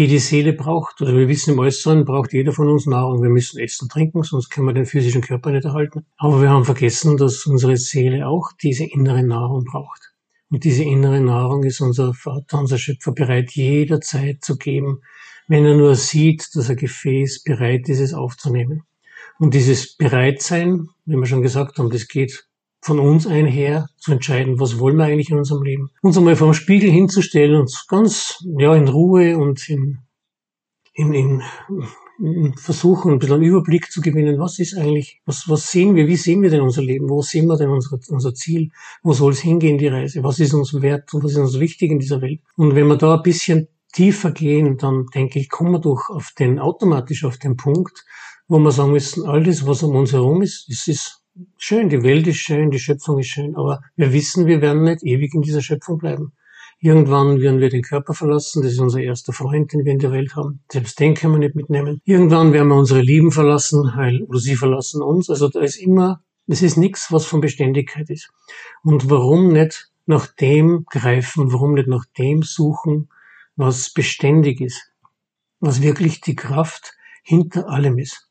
die 0.00 0.06
die 0.06 0.18
Seele 0.18 0.54
braucht. 0.54 1.02
Oder 1.02 1.14
wir 1.14 1.28
wissen 1.28 1.52
im 1.52 1.58
Äußeren 1.58 2.06
braucht 2.06 2.32
jeder 2.32 2.52
von 2.52 2.68
uns 2.68 2.86
Nahrung. 2.86 3.22
Wir 3.22 3.28
müssen 3.28 3.60
essen, 3.60 3.90
trinken, 3.90 4.22
sonst 4.22 4.48
können 4.48 4.66
wir 4.66 4.72
den 4.72 4.86
physischen 4.86 5.20
Körper 5.20 5.50
nicht 5.50 5.66
erhalten. 5.66 6.06
Aber 6.16 6.40
wir 6.40 6.48
haben 6.48 6.64
vergessen, 6.64 7.18
dass 7.18 7.44
unsere 7.44 7.76
Seele 7.76 8.26
auch 8.26 8.52
diese 8.62 8.84
innere 8.84 9.22
Nahrung 9.22 9.64
braucht. 9.64 10.14
Und 10.48 10.64
diese 10.64 10.84
innere 10.84 11.20
Nahrung 11.20 11.64
ist 11.64 11.82
unser 11.82 12.14
Vater, 12.14 12.58
unser 12.58 12.78
Schöpfer 12.78 13.12
bereit 13.12 13.50
jederzeit 13.50 14.42
zu 14.42 14.56
geben, 14.56 15.02
wenn 15.48 15.66
er 15.66 15.76
nur 15.76 15.94
sieht, 15.96 16.48
dass 16.54 16.70
ein 16.70 16.76
Gefäß 16.76 17.42
bereit 17.42 17.86
ist, 17.90 18.00
es 18.00 18.14
aufzunehmen. 18.14 18.84
Und 19.38 19.52
dieses 19.52 19.96
Bereitsein, 19.96 20.88
wie 21.04 21.16
wir 21.16 21.26
schon 21.26 21.42
gesagt 21.42 21.78
haben, 21.78 21.90
das 21.90 22.08
geht 22.08 22.48
von 22.80 22.98
uns 22.98 23.26
einher, 23.26 23.88
zu 23.98 24.12
entscheiden, 24.12 24.58
was 24.58 24.78
wollen 24.78 24.96
wir 24.96 25.04
eigentlich 25.04 25.30
in 25.30 25.38
unserem 25.38 25.62
Leben. 25.62 25.90
Uns 26.02 26.16
einmal 26.16 26.36
vor 26.36 26.48
dem 26.48 26.54
Spiegel 26.54 26.90
hinzustellen 26.90 27.60
und 27.60 27.72
ganz, 27.88 28.42
ja, 28.58 28.74
in 28.74 28.88
Ruhe 28.88 29.36
und 29.36 29.68
in, 29.68 29.98
in, 30.94 31.12
in, 31.12 31.42
in 32.18 32.54
versuchen, 32.56 33.12
ein 33.12 33.18
bisschen 33.18 33.36
einen 33.36 33.44
Überblick 33.44 33.90
zu 33.90 34.00
gewinnen, 34.00 34.38
was 34.38 34.58
ist 34.58 34.76
eigentlich, 34.76 35.20
was, 35.26 35.48
was 35.48 35.70
sehen 35.70 35.94
wir, 35.94 36.06
wie 36.06 36.16
sehen 36.16 36.42
wir 36.42 36.50
denn 36.50 36.60
unser 36.62 36.82
Leben, 36.82 37.08
wo 37.08 37.22
sehen 37.22 37.46
wir 37.46 37.56
denn 37.56 37.70
unser, 37.70 37.98
unser 38.08 38.34
Ziel, 38.34 38.70
wo 39.02 39.12
soll 39.12 39.32
es 39.32 39.40
hingehen, 39.40 39.78
die 39.78 39.88
Reise, 39.88 40.22
was 40.22 40.38
ist 40.38 40.54
uns 40.54 40.80
wert 40.80 41.12
und 41.14 41.22
was 41.22 41.32
ist 41.32 41.38
uns 41.38 41.60
wichtig 41.60 41.90
in 41.90 41.98
dieser 41.98 42.20
Welt. 42.20 42.40
Und 42.56 42.74
wenn 42.74 42.88
wir 42.88 42.96
da 42.96 43.16
ein 43.16 43.22
bisschen 43.22 43.68
tiefer 43.92 44.30
gehen, 44.30 44.76
dann 44.76 45.06
denke 45.14 45.38
ich, 45.38 45.48
kommen 45.48 45.72
wir 45.72 45.80
doch 45.80 46.10
auf 46.10 46.32
den, 46.38 46.58
automatisch 46.58 47.24
auf 47.24 47.38
den 47.38 47.56
Punkt, 47.56 48.04
wo 48.48 48.58
wir 48.58 48.72
sagen 48.72 48.92
müssen, 48.92 49.26
all 49.26 49.42
das, 49.42 49.66
was 49.66 49.82
um 49.82 49.96
uns 49.96 50.12
herum 50.12 50.42
ist, 50.42 50.68
es 50.68 50.88
ist 50.88 51.19
schön, 51.56 51.88
die 51.88 52.02
Welt 52.02 52.26
ist 52.26 52.38
schön, 52.38 52.70
die 52.70 52.78
Schöpfung 52.78 53.18
ist 53.18 53.28
schön, 53.28 53.56
aber 53.56 53.82
wir 53.96 54.12
wissen, 54.12 54.46
wir 54.46 54.60
werden 54.60 54.82
nicht 54.82 55.02
ewig 55.02 55.34
in 55.34 55.42
dieser 55.42 55.62
Schöpfung 55.62 55.98
bleiben. 55.98 56.32
Irgendwann 56.82 57.40
werden 57.40 57.60
wir 57.60 57.68
den 57.68 57.82
Körper 57.82 58.14
verlassen, 58.14 58.62
das 58.62 58.72
ist 58.72 58.80
unser 58.80 59.00
erster 59.00 59.34
Freund, 59.34 59.72
den 59.72 59.84
wir 59.84 59.92
in 59.92 59.98
der 59.98 60.12
Welt 60.12 60.34
haben. 60.34 60.60
Selbst 60.72 60.98
den 60.98 61.14
können 61.14 61.34
wir 61.34 61.38
nicht 61.38 61.54
mitnehmen. 61.54 62.00
Irgendwann 62.04 62.54
werden 62.54 62.68
wir 62.68 62.76
unsere 62.76 63.02
Lieben 63.02 63.32
verlassen, 63.32 63.92
weil, 63.94 64.22
oder 64.22 64.38
sie 64.38 64.56
verlassen 64.56 65.02
uns. 65.02 65.28
Also 65.28 65.48
da 65.48 65.60
ist 65.60 65.76
immer, 65.76 66.22
es 66.46 66.62
ist 66.62 66.78
nichts, 66.78 67.12
was 67.12 67.26
von 67.26 67.42
Beständigkeit 67.42 68.08
ist. 68.08 68.30
Und 68.82 69.10
warum 69.10 69.52
nicht 69.52 69.90
nach 70.06 70.26
dem 70.26 70.86
greifen, 70.86 71.52
warum 71.52 71.74
nicht 71.74 71.86
nach 71.86 72.06
dem 72.16 72.42
suchen, 72.42 73.10
was 73.56 73.90
beständig 73.90 74.62
ist, 74.62 74.90
was 75.60 75.82
wirklich 75.82 76.22
die 76.22 76.34
Kraft 76.34 76.94
hinter 77.22 77.68
allem 77.68 77.98
ist. 77.98 78.29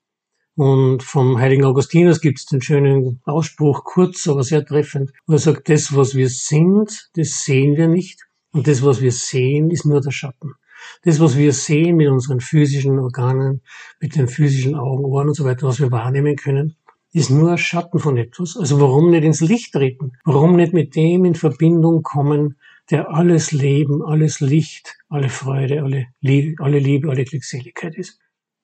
Und 0.60 1.04
vom 1.04 1.40
heiligen 1.40 1.64
Augustinus 1.64 2.20
gibt 2.20 2.40
es 2.40 2.46
den 2.46 2.62
schönen 2.62 3.22
Ausspruch, 3.24 3.86
kurz, 3.86 4.28
aber 4.28 4.44
sehr 4.44 4.66
treffend, 4.66 5.14
wo 5.26 5.32
er 5.32 5.40
sagt, 5.40 5.70
das, 5.70 5.96
was 5.96 6.16
wir 6.16 6.28
sind, 6.28 7.08
das 7.16 7.46
sehen 7.46 7.78
wir 7.78 7.88
nicht. 7.88 8.28
Und 8.52 8.68
das, 8.68 8.84
was 8.84 9.00
wir 9.00 9.14
sehen, 9.14 9.72
ist 9.72 9.86
nur 9.86 10.02
der 10.02 10.12
Schatten. 10.12 10.56
Das, 11.04 11.22
was 11.22 11.38
wir 11.38 11.54
sehen 11.54 11.96
mit 11.96 12.10
unseren 12.10 12.42
physischen 12.42 13.00
Organen, 13.00 13.62
mit 14.02 14.18
den 14.18 14.28
physischen 14.28 14.76
Augen, 14.76 15.06
Ohren 15.06 15.30
und 15.30 15.34
so 15.34 15.46
weiter, 15.46 15.66
was 15.66 15.80
wir 15.80 15.94
wahrnehmen 15.94 16.36
können, 16.36 16.76
ist 17.14 17.30
nur 17.30 17.52
ein 17.52 17.58
Schatten 17.58 18.00
von 18.00 18.18
etwas. 18.18 18.58
Also 18.58 18.82
warum 18.82 19.12
nicht 19.12 19.24
ins 19.24 19.40
Licht 19.40 19.72
treten? 19.72 20.12
Warum 20.26 20.58
nicht 20.58 20.74
mit 20.74 20.94
dem 20.94 21.24
in 21.24 21.36
Verbindung 21.36 22.04
kommen, 22.04 22.58
der 22.92 23.14
alles 23.14 23.54
Leben, 23.54 24.04
alles 24.04 24.42
Licht, 24.42 24.98
alle 25.08 25.30
Freude, 25.30 25.84
alle 25.84 26.08
Liebe, 26.20 26.62
alle, 26.62 26.80
Liebe, 26.80 27.10
alle 27.10 27.24
Glückseligkeit 27.24 27.96
ist. 27.96 28.20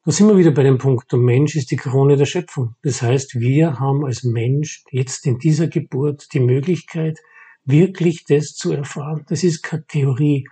Da 0.06 0.12
sind 0.12 0.28
wir 0.28 0.38
wieder 0.38 0.52
bei 0.52 0.62
dem 0.62 0.78
Punkt, 0.78 1.12
der 1.12 1.18
Mensch 1.18 1.56
ist 1.56 1.72
die 1.72 1.78
Krone 1.78 2.15
der 2.15 2.28
Schöpfung. 2.28 2.76
Das 2.84 3.02
heißt, 3.02 3.39
wir 3.39 3.80
haben 3.80 4.06
als 4.06 4.24
Mensch 4.24 4.84
jetzt 4.91 5.26
in 5.26 5.39
dieser 5.39 5.65
Geburt 5.68 6.28
die 6.32 6.41
Möglichkeit, 6.41 7.18
wirklich 7.63 8.24
das 8.24 8.54
zu 8.54 8.72
erfahren. 8.72 9.26
Das 9.30 9.44
ist 9.44 9.63
keine 9.63 9.84
Theorie. 9.88 10.48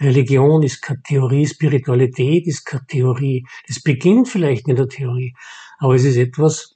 Religion 0.00 0.62
ist 0.62 0.80
keine 0.80 1.02
Theorie, 1.02 1.46
Spiritualität 1.46 2.46
ist 2.46 2.64
keine 2.64 2.86
Theorie. 2.86 3.46
Das 3.68 3.82
beginnt 3.82 4.26
vielleicht 4.26 4.68
in 4.68 4.76
der 4.76 4.88
Theorie, 4.88 5.34
aber 5.78 5.96
es 5.96 6.04
ist 6.04 6.16
etwas, 6.16 6.74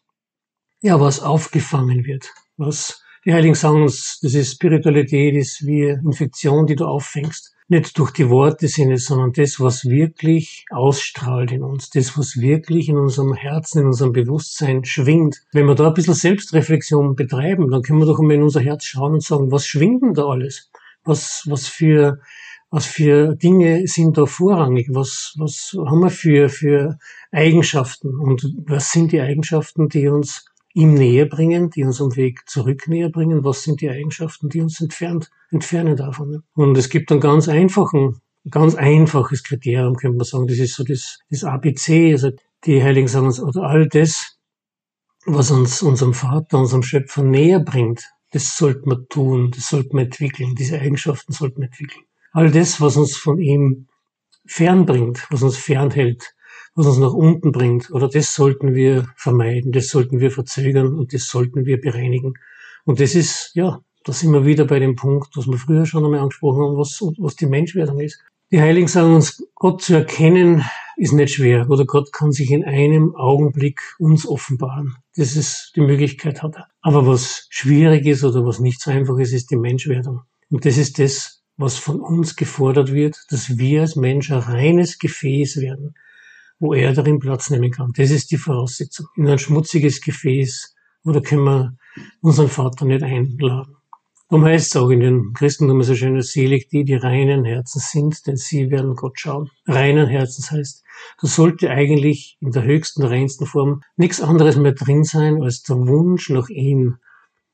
ja, 0.83 1.01
was 1.01 1.21
aufgefangen 1.21 2.05
wird, 2.05 2.31
was 2.59 3.03
die 3.25 3.33
Heiligen 3.33 3.55
sagen 3.55 3.83
uns, 3.83 4.21
das 4.21 4.35
ist 4.35 4.53
Spiritualität, 4.53 5.35
ist 5.35 5.67
wie 5.67 5.89
Infektion, 5.89 6.67
die 6.67 6.77
du 6.77 6.85
auffängst. 6.85 7.55
Nicht 7.71 7.99
durch 7.99 8.13
die 8.13 8.31
Worte 8.31 8.67
sind 8.67 8.93
es, 8.93 9.05
sondern 9.05 9.33
das, 9.33 9.61
was 9.61 9.85
wirklich 9.85 10.65
ausstrahlt 10.71 11.53
in 11.53 11.63
uns, 11.63 11.91
das, 11.91 12.17
was 12.17 12.41
wirklich 12.41 12.89
in 12.89 12.97
unserem 12.97 13.35
Herzen, 13.35 13.83
in 13.83 13.87
unserem 13.89 14.13
Bewusstsein 14.13 14.87
schwingt. 14.87 15.43
Wenn 15.53 15.67
wir 15.67 15.75
da 15.75 15.89
ein 15.89 15.95
bisschen 15.95 16.15
Selbstreflexion 16.15 17.15
betreiben, 17.15 17.71
dann 17.71 17.83
können 17.83 17.99
wir 17.99 18.07
doch 18.07 18.19
einmal 18.19 18.37
in 18.37 18.43
unser 18.43 18.63
Herz 18.63 18.85
schauen 18.85 19.13
und 19.13 19.23
sagen, 19.23 19.53
was 19.53 19.67
schwingt 19.67 20.03
denn 20.03 20.15
da 20.15 20.25
alles? 20.25 20.71
Was, 21.05 21.45
was 21.47 21.69
für, 21.69 22.21
was 22.71 22.87
für 22.87 23.35
Dinge 23.37 23.87
sind 23.87 24.17
da 24.17 24.25
vorrangig? 24.25 24.89
Was, 24.91 25.35
was 25.37 25.77
haben 25.77 26.01
wir 26.01 26.11
für, 26.11 26.49
für 26.49 26.99
Eigenschaften? 27.33 28.19
Und 28.19 28.51
was 28.67 28.93
sind 28.93 29.13
die 29.13 29.21
Eigenschaften, 29.21 29.91
die 29.91 30.09
uns 30.09 30.47
ihm 30.75 30.95
näher 30.95 31.27
bringen, 31.27 31.71
die 31.71 31.85
uns 31.85 32.01
am 32.01 32.15
Weg 32.17 32.49
zurück 32.49 32.89
näher 32.89 33.11
bringen. 33.11 33.45
Was 33.45 33.63
sind 33.63 33.81
die 33.81 33.91
Eigenschaften, 33.91 34.49
die 34.49 34.61
uns 34.61 34.81
entfernt, 34.81 35.31
entfernen 35.51 35.97
davon? 35.97 36.43
Und 36.55 36.77
es 36.77 36.89
gibt 36.89 37.11
einen 37.11 37.21
ganz 37.21 37.49
einfachen, 37.49 38.21
ganz 38.51 38.75
einfaches 38.75 39.43
Kriterium, 39.43 39.97
könnte 39.97 40.17
man 40.17 40.25
sagen. 40.25 40.47
Das 40.47 40.59
ist 40.59 40.75
so 40.75 40.85
das, 40.85 41.19
das 41.31 41.45
ABC. 41.45 42.13
Also 42.13 42.31
die 42.65 42.83
Heiligen 42.83 43.09
sagen 43.09 43.27
uns, 43.27 43.41
oder 43.41 43.63
all 43.63 43.89
das, 43.89 44.39
was 45.27 45.51
uns 45.51 45.83
unserem 45.83 46.15
Vater, 46.15 46.59
unserem 46.59 46.83
Schöpfer 46.83 47.23
näher 47.23 47.61
bringt, 47.61 48.05
das 48.33 48.57
sollten 48.57 48.91
wir 48.91 49.09
tun, 49.09 49.51
das 49.55 49.69
sollten 49.69 49.97
wir 49.97 50.05
entwickeln. 50.05 50.55
Diese 50.55 50.79
Eigenschaften 50.79 51.33
sollten 51.33 51.63
wir 51.63 51.67
entwickeln. 51.67 52.05
All 52.33 52.51
das, 52.51 52.81
was 52.81 52.97
uns 52.97 53.17
von 53.17 53.39
ihm 53.39 53.89
fernbringt, 54.47 55.27
was 55.31 55.43
uns 55.43 55.57
fernhält, 55.57 56.35
was 56.75 56.87
uns 56.87 56.99
nach 56.99 57.13
unten 57.13 57.53
bringt. 57.53 57.91
Oder 57.91 58.09
das 58.09 58.35
sollten 58.35 58.75
wir 58.75 59.09
vermeiden, 59.17 59.73
das 59.73 59.89
sollten 59.89 60.21
wir 60.21 60.31
verzögern 60.31 60.95
und 60.95 61.13
das 61.13 61.29
sollten 61.29 61.67
wir 61.67 61.81
bereinigen. 61.81 62.35
Und 62.85 63.01
das 63.01 63.15
ist, 63.15 63.51
ja, 63.55 63.81
da 64.05 64.13
sind 64.13 64.33
wir 64.33 64.47
wieder 64.47 64.65
bei 64.65 64.79
dem 64.79 64.97
Punkt, 64.97 65.37
was 65.37 65.47
wir 65.47 65.59
früher 65.59 65.87
schon 65.87 66.05
einmal 66.05 66.21
angesprochen 66.21 66.63
haben, 66.63 66.77
was, 66.79 67.01
was 67.19 67.37
die 67.37 67.47
Menschwerdung 67.47 68.01
ist. 68.01 68.23
Die 68.51 68.61
Heiligen 68.61 68.89
sagen 68.89 69.15
uns, 69.15 69.47
Gott 69.55 69.83
zu 69.83 69.95
erkennen 69.95 70.65
ist 70.97 71.13
nicht 71.13 71.35
schwer. 71.35 71.69
Oder 71.69 71.85
Gott 71.85 72.13
kann 72.13 72.33
sich 72.33 72.51
in 72.51 72.65
einem 72.65 73.15
Augenblick 73.15 73.83
uns 73.99 74.27
offenbaren. 74.27 74.97
Das 75.17 75.37
ist, 75.37 75.73
die 75.77 75.83
Möglichkeit 75.83 76.43
hat 76.43 76.57
er. 76.57 76.69
Aber 76.81 77.07
was 77.07 77.47
schwierig 77.51 78.07
ist 78.07 78.25
oder 78.25 78.47
was 78.47 78.59
nicht 78.59 78.81
so 78.81 78.91
einfach 78.91 79.19
ist, 79.19 79.33
ist 79.33 79.51
die 79.51 79.57
Menschwerdung. 79.57 80.23
Und 80.49 80.65
das 80.65 80.79
ist 80.79 80.99
das, 80.99 81.43
was 81.59 81.77
von 81.77 82.01
uns 82.01 82.37
gefordert 82.37 82.93
wird, 82.93 83.19
dass 83.31 83.59
wir 83.59 83.83
als 83.83 83.97
Mensch 83.97 84.31
ein 84.31 84.39
reines 84.39 84.99
Gefäß 84.99 85.61
werden 85.61 85.95
wo 86.59 86.75
er 86.75 86.93
darin 86.93 87.19
Platz 87.19 87.51
nehmen 87.51 87.71
kann. 87.71 87.93
Das 87.97 88.11
ist 88.11 88.31
die 88.31 88.37
Voraussetzung. 88.37 89.07
In 89.17 89.29
ein 89.29 89.39
schmutziges 89.39 90.01
Gefäß, 90.01 90.75
oder 91.05 91.21
können 91.21 91.45
wir 91.45 91.77
unseren 92.21 92.49
Vater 92.49 92.85
nicht 92.85 93.03
einladen. 93.03 93.77
Darum 94.31 94.45
heißt 94.45 94.67
es 94.67 94.77
auch 94.77 94.91
in 94.91 95.01
den 95.01 95.33
Christentum 95.33 95.83
so 95.83 95.95
schön, 95.95 96.21
selig 96.21 96.69
die, 96.69 96.85
die 96.85 96.97
reinen 96.97 97.47
Herzens 97.47 97.91
sind, 97.91 98.27
denn 98.27 98.37
sie 98.37 98.71
werden 98.71 98.95
Gott 98.95 99.19
schauen. 99.19 99.51
Reinen 99.67 100.07
Herzens 100.07 100.51
heißt, 100.51 100.85
da 101.23 101.29
sollte 101.29 101.71
eigentlich 101.71 102.37
in 102.41 102.51
der 102.51 102.65
höchsten, 102.65 103.05
reinsten 103.05 103.47
Form 103.47 103.81
nichts 103.97 104.21
anderes 104.21 104.57
mehr 104.57 104.73
drin 104.73 105.05
sein 105.05 105.43
als 105.43 105.63
der 105.63 105.77
Wunsch 105.77 106.29
nach 106.29 106.51
ihm, 106.51 106.99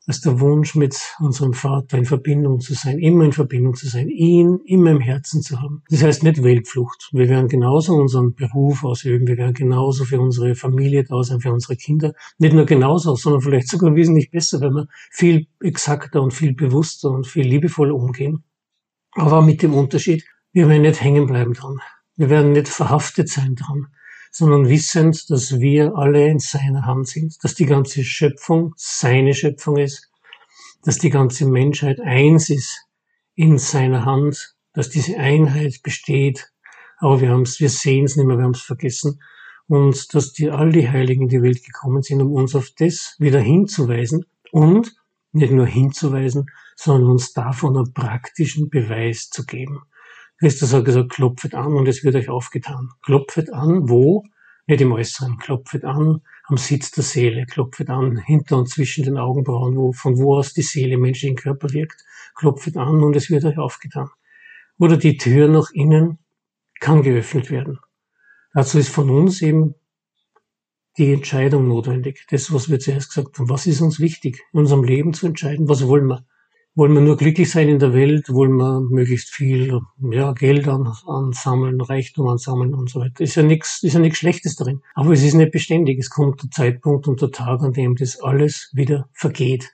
als 0.06 0.20
der 0.20 0.38
Wunsch 0.40 0.74
mit 0.74 0.96
unserem 1.18 1.54
Vater 1.54 1.96
in 1.96 2.04
Verbindung 2.04 2.60
zu 2.60 2.74
sein, 2.74 2.98
immer 2.98 3.24
in 3.24 3.32
Verbindung 3.32 3.74
zu 3.74 3.88
sein, 3.88 4.08
ihn 4.08 4.60
immer 4.66 4.90
im 4.90 5.00
Herzen 5.00 5.40
zu 5.40 5.60
haben. 5.60 5.82
Das 5.88 6.02
heißt 6.02 6.22
nicht 6.22 6.42
Weltflucht. 6.42 7.08
Wir 7.12 7.28
werden 7.28 7.48
genauso 7.48 7.94
unseren 7.94 8.34
Beruf 8.34 8.84
ausüben, 8.84 9.26
wir 9.26 9.38
werden 9.38 9.54
genauso 9.54 10.04
für 10.04 10.20
unsere 10.20 10.54
Familie 10.54 11.04
da 11.04 11.22
sein, 11.22 11.40
für 11.40 11.52
unsere 11.52 11.76
Kinder. 11.76 12.12
Nicht 12.38 12.54
nur 12.54 12.66
genauso, 12.66 13.14
sondern 13.14 13.40
vielleicht 13.40 13.68
sogar 13.68 13.94
wesentlich 13.94 14.30
besser, 14.30 14.60
wenn 14.60 14.74
wir 14.74 14.88
viel 15.10 15.46
exakter 15.60 16.22
und 16.22 16.34
viel 16.34 16.54
bewusster 16.54 17.10
und 17.10 17.26
viel 17.26 17.46
liebevoller 17.46 17.94
umgehen. 17.94 18.44
Aber 19.12 19.42
mit 19.42 19.62
dem 19.62 19.74
Unterschied, 19.74 20.24
wir 20.52 20.68
werden 20.68 20.82
nicht 20.82 21.00
hängen 21.00 21.26
bleiben 21.26 21.54
dran. 21.54 21.80
Wir 22.16 22.30
werden 22.30 22.52
nicht 22.52 22.68
verhaftet 22.68 23.28
sein 23.28 23.54
dran 23.54 23.88
sondern 24.36 24.68
wissend, 24.68 25.30
dass 25.30 25.60
wir 25.60 25.94
alle 25.94 26.26
in 26.26 26.40
seiner 26.40 26.84
Hand 26.86 27.06
sind, 27.06 27.36
dass 27.44 27.54
die 27.54 27.66
ganze 27.66 28.02
Schöpfung 28.02 28.74
seine 28.76 29.32
Schöpfung 29.32 29.76
ist, 29.76 30.10
dass 30.82 30.98
die 30.98 31.10
ganze 31.10 31.46
Menschheit 31.46 32.00
eins 32.00 32.50
ist 32.50 32.84
in 33.36 33.58
seiner 33.58 34.04
Hand, 34.04 34.56
dass 34.72 34.90
diese 34.90 35.16
Einheit 35.18 35.82
besteht. 35.84 36.50
Aber 36.98 37.20
wir 37.20 37.30
haben's, 37.30 37.60
wir 37.60 37.70
sehen 37.70 38.06
es 38.06 38.16
nicht 38.16 38.26
mehr, 38.26 38.36
wir 38.36 38.44
haben 38.44 38.54
es 38.54 38.62
vergessen. 38.62 39.22
Und 39.68 40.12
dass 40.12 40.32
die, 40.32 40.50
all 40.50 40.72
die 40.72 40.90
Heiligen 40.90 41.22
in 41.22 41.28
die 41.28 41.42
Welt 41.42 41.64
gekommen 41.64 42.02
sind, 42.02 42.20
um 42.20 42.32
uns 42.32 42.56
auf 42.56 42.70
das 42.76 43.14
wieder 43.20 43.40
hinzuweisen 43.40 44.26
und 44.50 44.96
nicht 45.30 45.52
nur 45.52 45.66
hinzuweisen, 45.66 46.46
sondern 46.74 47.12
uns 47.12 47.32
davon 47.32 47.76
einen 47.76 47.94
praktischen 47.94 48.68
Beweis 48.68 49.30
zu 49.30 49.46
geben. 49.46 49.82
Christus 50.38 50.72
hat 50.72 50.84
gesagt, 50.84 51.10
klopfet 51.10 51.54
an 51.54 51.74
und 51.74 51.86
es 51.86 52.02
wird 52.04 52.16
euch 52.16 52.28
aufgetan. 52.28 52.90
Klopfet 53.02 53.52
an, 53.52 53.88
wo? 53.88 54.24
Nicht 54.66 54.80
im 54.80 54.92
Äußeren. 54.92 55.38
Klopfet 55.38 55.84
an 55.84 56.22
am 56.44 56.56
Sitz 56.56 56.90
der 56.90 57.04
Seele. 57.04 57.46
Klopfet 57.46 57.90
an 57.90 58.16
hinter 58.16 58.58
und 58.58 58.68
zwischen 58.68 59.04
den 59.04 59.18
Augenbrauen, 59.18 59.76
wo, 59.76 59.92
von 59.92 60.18
wo 60.18 60.36
aus 60.36 60.52
die 60.52 60.62
Seele 60.62 60.94
im 60.94 61.00
menschlichen 61.00 61.36
Körper 61.36 61.70
wirkt. 61.72 62.04
Klopfet 62.34 62.76
an 62.76 63.02
und 63.02 63.14
es 63.14 63.30
wird 63.30 63.44
euch 63.44 63.58
aufgetan. 63.58 64.08
Oder 64.78 64.96
die 64.96 65.16
Tür 65.16 65.48
nach 65.48 65.70
innen 65.72 66.18
kann 66.80 67.02
geöffnet 67.02 67.50
werden. 67.50 67.78
Dazu 68.52 68.78
ist 68.78 68.88
von 68.88 69.10
uns 69.10 69.40
eben 69.40 69.74
die 70.96 71.12
Entscheidung 71.12 71.68
notwendig. 71.68 72.26
Das, 72.30 72.52
was 72.52 72.70
wir 72.70 72.78
zuerst 72.80 73.14
gesagt 73.14 73.38
haben. 73.38 73.48
Was 73.48 73.66
ist 73.66 73.80
uns 73.80 74.00
wichtig, 74.00 74.42
in 74.52 74.60
unserem 74.60 74.84
Leben 74.84 75.12
zu 75.12 75.26
entscheiden? 75.26 75.68
Was 75.68 75.86
wollen 75.86 76.06
wir? 76.06 76.24
Wollen 76.74 76.94
wir 76.94 77.00
nur 77.00 77.16
glücklich 77.16 77.50
sein 77.50 77.68
in 77.68 77.78
der 77.78 77.94
Welt, 77.94 78.32
wollen 78.32 78.56
wir 78.56 78.80
möglichst 78.80 79.30
viel 79.30 79.80
ja, 80.10 80.32
Geld 80.32 80.66
an, 80.66 80.92
ansammeln, 81.06 81.80
Reichtum 81.80 82.26
ansammeln 82.26 82.74
und 82.74 82.90
so 82.90 83.00
weiter. 83.00 83.22
Ist 83.22 83.36
ja 83.36 83.44
nichts, 83.44 83.82
ist 83.82 83.94
ja 83.94 84.00
nichts 84.00 84.18
Schlechtes 84.18 84.56
darin. 84.56 84.82
Aber 84.94 85.12
es 85.12 85.22
ist 85.22 85.34
nicht 85.34 85.52
beständig. 85.52 85.98
Es 85.98 86.10
kommt 86.10 86.42
der 86.42 86.50
Zeitpunkt 86.50 87.06
und 87.06 87.22
der 87.22 87.30
Tag, 87.30 87.60
an 87.62 87.72
dem 87.72 87.94
das 87.94 88.20
alles 88.20 88.70
wieder 88.72 89.08
vergeht. 89.12 89.72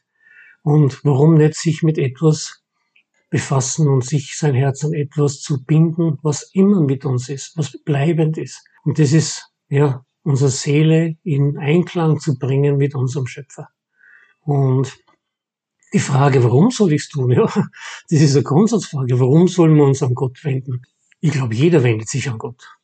Und 0.63 1.03
warum 1.05 1.35
nicht 1.35 1.55
sich 1.55 1.83
mit 1.83 1.97
etwas 1.97 2.63
befassen 3.31 3.89
und 3.89 4.05
sich 4.05 4.37
sein 4.37 4.55
Herz 4.55 4.85
an 4.85 4.93
etwas 4.93 5.41
zu 5.41 5.65
binden, 5.65 6.19
was 6.23 6.51
immer 6.53 6.83
mit 6.83 7.07
uns 7.07 7.29
ist, 7.29 7.57
was 7.57 7.79
bleibend 7.83 8.37
ist. 8.37 8.63
Und 8.85 8.99
das 8.99 9.13
ist, 9.13 9.49
ja, 9.69 10.05
unsere 10.23 10.51
Seele 10.51 11.17
in 11.23 11.57
Einklang 11.57 12.19
zu 12.19 12.39
bringen 12.39 12.77
mit 12.77 12.95
unserem 12.95 13.27
Schöpfer. 13.27 13.69
Und 14.41 14.99
die 15.92 15.98
Frage, 15.98 16.42
warum 16.44 16.70
soll 16.70 16.92
ich 16.92 17.03
es 17.03 17.09
tun? 17.09 17.31
Ja, 17.37 17.46
das 17.46 18.20
ist 18.20 18.35
eine 18.35 18.44
Grundsatzfrage. 18.44 19.18
Warum 19.18 19.48
sollen 19.48 19.76
wir 19.76 19.85
uns 19.85 20.03
an 20.03 20.14
Gott 20.14 20.44
wenden? 20.44 20.83
Ich 21.20 21.33
glaube, 21.33 21.55
jeder 21.55 21.83
wendet 21.83 22.09
sich 22.09 22.29
an 22.29 22.38
Gott. 22.38 22.79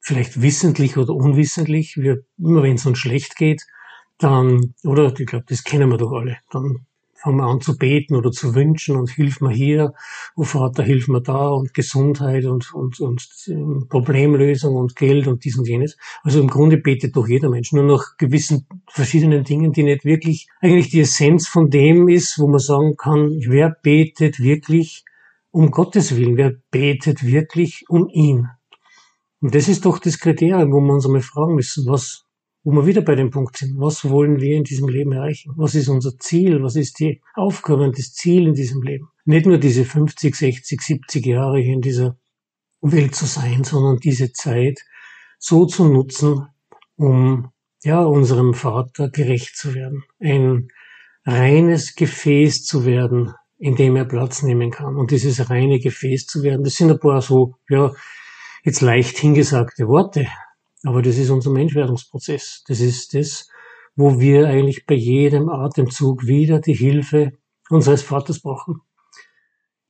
Vielleicht 0.00 0.40
wissentlich 0.40 0.96
oder 0.96 1.14
unwissentlich. 1.14 1.96
Wir, 1.96 2.24
immer 2.38 2.62
wenn 2.62 2.76
es 2.76 2.86
uns 2.86 2.98
schlecht 2.98 3.36
geht, 3.36 3.64
dann, 4.18 4.74
oder 4.84 5.12
ich 5.18 5.26
glaube, 5.26 5.44
das 5.48 5.64
kennen 5.64 5.90
wir 5.90 5.98
doch 5.98 6.12
alle, 6.12 6.38
dann 6.50 6.86
fangen 7.24 7.38
wir 7.38 7.46
an 7.46 7.62
zu 7.62 7.76
beten 7.78 8.14
oder 8.16 8.30
zu 8.30 8.54
wünschen 8.54 8.96
und 8.96 9.10
hilf 9.10 9.40
mir 9.40 9.50
hier, 9.50 9.94
oh 10.36 10.44
Vater, 10.44 10.82
hilf 10.82 11.08
mir 11.08 11.22
da 11.22 11.48
und 11.48 11.72
Gesundheit 11.72 12.44
und, 12.44 12.74
und, 12.74 13.00
und 13.00 13.26
ähm, 13.48 13.86
Problemlösung 13.88 14.76
und 14.76 14.94
Geld 14.94 15.26
und 15.26 15.42
dies 15.44 15.56
und 15.56 15.66
jenes. 15.66 15.96
Also 16.22 16.40
im 16.40 16.48
Grunde 16.48 16.76
betet 16.76 17.16
doch 17.16 17.26
jeder 17.26 17.48
Mensch, 17.48 17.72
nur 17.72 17.84
nach 17.84 18.18
gewissen 18.18 18.66
verschiedenen 18.90 19.42
Dingen, 19.42 19.72
die 19.72 19.84
nicht 19.84 20.04
wirklich 20.04 20.48
eigentlich 20.60 20.90
die 20.90 21.00
Essenz 21.00 21.48
von 21.48 21.70
dem 21.70 22.08
ist, 22.08 22.38
wo 22.38 22.46
man 22.46 22.60
sagen 22.60 22.96
kann, 22.98 23.30
wer 23.46 23.74
betet 23.82 24.38
wirklich 24.38 25.04
um 25.50 25.70
Gottes 25.70 26.16
Willen, 26.16 26.36
wer 26.36 26.52
betet 26.70 27.24
wirklich 27.24 27.86
um 27.88 28.08
ihn. 28.08 28.48
Und 29.40 29.54
das 29.54 29.68
ist 29.68 29.86
doch 29.86 29.98
das 29.98 30.18
Kriterium, 30.18 30.72
wo 30.72 30.80
wir 30.80 30.92
uns 30.92 31.06
einmal 31.06 31.22
fragen 31.22 31.54
müssen, 31.54 31.86
was, 31.86 32.23
wo 32.64 32.72
wir 32.72 32.86
wieder 32.86 33.02
bei 33.02 33.14
dem 33.14 33.30
Punkt 33.30 33.58
sind, 33.58 33.78
was 33.78 34.08
wollen 34.08 34.40
wir 34.40 34.56
in 34.56 34.64
diesem 34.64 34.88
Leben 34.88 35.12
erreichen? 35.12 35.52
Was 35.56 35.74
ist 35.74 35.88
unser 35.88 36.18
Ziel? 36.18 36.62
Was 36.62 36.76
ist 36.76 36.98
die 36.98 37.20
Aufgabe 37.34 37.84
und 37.84 37.98
das 37.98 38.14
Ziel 38.14 38.48
in 38.48 38.54
diesem 38.54 38.82
Leben? 38.82 39.08
Nicht 39.26 39.44
nur 39.44 39.58
diese 39.58 39.84
50, 39.84 40.34
60, 40.34 40.80
70 40.80 41.26
Jahre 41.26 41.60
hier 41.60 41.74
in 41.74 41.82
dieser 41.82 42.16
Welt 42.80 43.14
zu 43.14 43.26
sein, 43.26 43.64
sondern 43.64 43.98
diese 43.98 44.32
Zeit 44.32 44.80
so 45.38 45.66
zu 45.66 45.84
nutzen, 45.84 46.46
um 46.96 47.50
ja 47.82 48.02
unserem 48.02 48.54
Vater 48.54 49.10
gerecht 49.10 49.56
zu 49.56 49.74
werden, 49.74 50.04
ein 50.18 50.68
reines 51.26 51.94
Gefäß 51.94 52.64
zu 52.64 52.86
werden, 52.86 53.34
in 53.58 53.76
dem 53.76 53.94
er 53.96 54.06
Platz 54.06 54.42
nehmen 54.42 54.70
kann. 54.70 54.96
Und 54.96 55.10
dieses 55.10 55.50
reine 55.50 55.80
Gefäß 55.80 56.26
zu 56.26 56.42
werden, 56.42 56.64
das 56.64 56.74
sind 56.74 56.90
ein 56.90 56.98
paar 56.98 57.20
so, 57.20 57.56
ja, 57.68 57.92
jetzt 58.62 58.80
leicht 58.80 59.18
hingesagte 59.18 59.86
Worte, 59.86 60.28
aber 60.84 61.02
das 61.02 61.16
ist 61.16 61.30
unser 61.30 61.50
Menschwerdungsprozess. 61.50 62.64
Das 62.68 62.80
ist 62.80 63.14
das, 63.14 63.48
wo 63.96 64.20
wir 64.20 64.48
eigentlich 64.48 64.86
bei 64.86 64.94
jedem 64.94 65.48
Atemzug 65.48 66.26
wieder 66.26 66.60
die 66.60 66.74
Hilfe 66.74 67.32
unseres 67.70 68.02
Vaters 68.02 68.40
brauchen. 68.40 68.80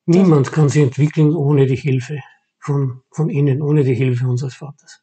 Niemand 0.07 0.52
kann 0.52 0.68
sich 0.68 0.83
entwickeln 0.83 1.35
ohne 1.35 1.66
die 1.66 1.76
Hilfe 1.76 2.20
von, 2.59 3.00
von 3.11 3.30
innen, 3.30 3.62
ohne 3.62 3.85
die 3.85 3.94
Hilfe 3.94 4.28
unseres 4.28 4.54
Vaters. 4.54 5.02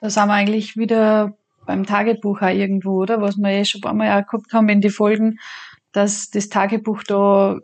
Da 0.00 0.10
sind 0.10 0.28
wir 0.28 0.34
eigentlich 0.34 0.76
wieder 0.76 1.36
beim 1.64 1.84
Tagebuch 1.84 2.42
auch 2.42 2.48
irgendwo, 2.48 3.02
oder? 3.02 3.20
Was 3.20 3.36
wir 3.36 3.50
eh 3.50 3.64
schon 3.64 3.80
ein 3.80 3.82
paar 3.82 3.94
Mal 3.94 4.20
auch 4.22 4.26
gehabt 4.26 4.52
haben 4.52 4.68
in 4.68 4.80
die 4.80 4.90
Folgen, 4.90 5.38
dass 5.92 6.30
das 6.30 6.48
Tagebuch 6.48 7.02
da 7.02 7.58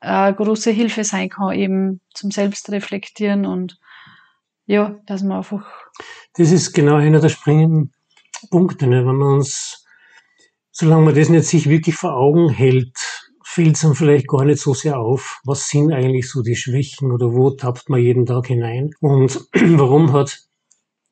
eine 0.00 0.34
große 0.34 0.70
Hilfe 0.70 1.04
sein 1.04 1.28
kann, 1.28 1.52
eben 1.52 2.00
zum 2.12 2.30
Selbstreflektieren 2.30 3.46
und 3.46 3.78
ja, 4.70 5.00
dass 5.04 5.22
man 5.22 5.38
einfach. 5.38 5.66
Das 6.34 6.52
ist 6.52 6.72
genau 6.72 6.94
einer 6.94 7.18
der 7.18 7.28
springenden 7.28 7.92
Punkte, 8.50 8.86
ne? 8.86 9.04
wenn 9.04 9.16
man 9.16 9.38
uns, 9.38 9.84
solange 10.70 11.06
man 11.06 11.14
das 11.16 11.28
nicht 11.28 11.44
sich 11.44 11.68
wirklich 11.68 11.96
vor 11.96 12.14
Augen 12.14 12.48
hält, 12.48 12.96
fällt 13.44 13.74
es 13.74 13.82
dann 13.82 13.96
vielleicht 13.96 14.28
gar 14.28 14.44
nicht 14.44 14.60
so 14.60 14.72
sehr 14.72 15.00
auf, 15.00 15.40
was 15.44 15.68
sind 15.68 15.92
eigentlich 15.92 16.30
so 16.30 16.42
die 16.42 16.54
Schwächen 16.54 17.10
oder 17.10 17.32
wo 17.32 17.50
tappt 17.50 17.88
man 17.88 18.00
jeden 18.00 18.26
Tag 18.26 18.46
hinein 18.46 18.90
und 19.00 19.44
warum 19.52 20.12
hat 20.12 20.38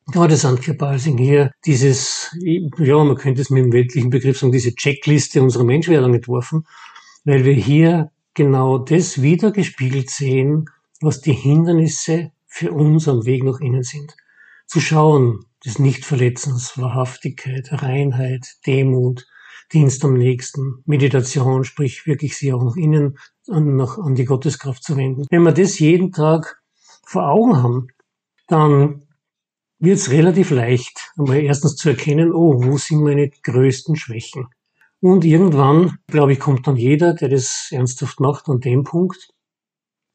gerade 0.07 0.37
Sandke 0.37 0.75
Balsing 0.75 1.19
hier 1.19 1.51
dieses, 1.67 2.33
ja, 2.41 3.03
man 3.03 3.17
könnte 3.17 3.43
es 3.43 3.51
mit 3.51 3.65
dem 3.65 3.73
weltlichen 3.73 4.11
Begriff 4.11 4.39
sagen, 4.39 4.53
diese 4.53 4.77
Checkliste 4.77 5.43
unserer 5.43 5.65
Menschwerdung 5.65 6.15
entworfen, 6.15 6.65
weil 7.25 7.45
wir 7.45 7.55
hier 7.55 8.13
genau 8.35 8.79
das 8.79 9.21
wiedergespiegelt 9.21 10.11
sehen, 10.11 10.67
was 11.01 11.21
die 11.21 11.33
Hindernisse 11.33 12.31
für 12.59 12.73
uns 12.73 13.07
am 13.07 13.25
Weg 13.25 13.45
nach 13.45 13.61
innen 13.61 13.85
sind. 13.85 14.17
Zu 14.67 14.81
schauen, 14.81 15.45
des 15.65 15.79
Nichtverletzens, 15.79 16.77
Wahrhaftigkeit, 16.77 17.69
Reinheit, 17.71 18.57
Demut, 18.67 19.27
Dienst 19.73 20.05
am 20.05 20.15
Nächsten, 20.15 20.83
Meditation, 20.85 21.63
sprich 21.63 22.05
wirklich 22.07 22.37
sie 22.37 22.53
auch 22.53 22.65
nach 22.65 22.75
innen, 22.75 23.17
an, 23.49 23.77
nach, 23.77 23.99
an 23.99 24.17
die 24.17 24.25
Gotteskraft 24.25 24.83
zu 24.83 24.97
wenden. 24.97 25.27
Wenn 25.31 25.45
wir 25.45 25.53
das 25.53 25.79
jeden 25.79 26.11
Tag 26.11 26.61
vor 27.07 27.29
Augen 27.29 27.63
haben, 27.63 27.89
dann 28.49 29.07
wird 29.79 29.99
es 29.99 30.11
relativ 30.11 30.51
leicht, 30.51 31.13
einmal 31.17 31.39
erstens 31.39 31.77
zu 31.77 31.91
erkennen, 31.91 32.33
oh, 32.33 32.65
wo 32.65 32.77
sind 32.77 33.05
meine 33.05 33.31
größten 33.31 33.95
Schwächen? 33.95 34.49
Und 35.01 35.25
irgendwann, 35.25 35.99
glaube 36.09 36.33
ich, 36.33 36.41
kommt 36.41 36.67
dann 36.67 36.77
jeder, 36.77 37.15
der 37.15 37.29
das 37.29 37.69
ernsthaft 37.71 38.19
macht, 38.19 38.49
an 38.49 38.59
dem 38.59 38.83
Punkt, 38.83 39.29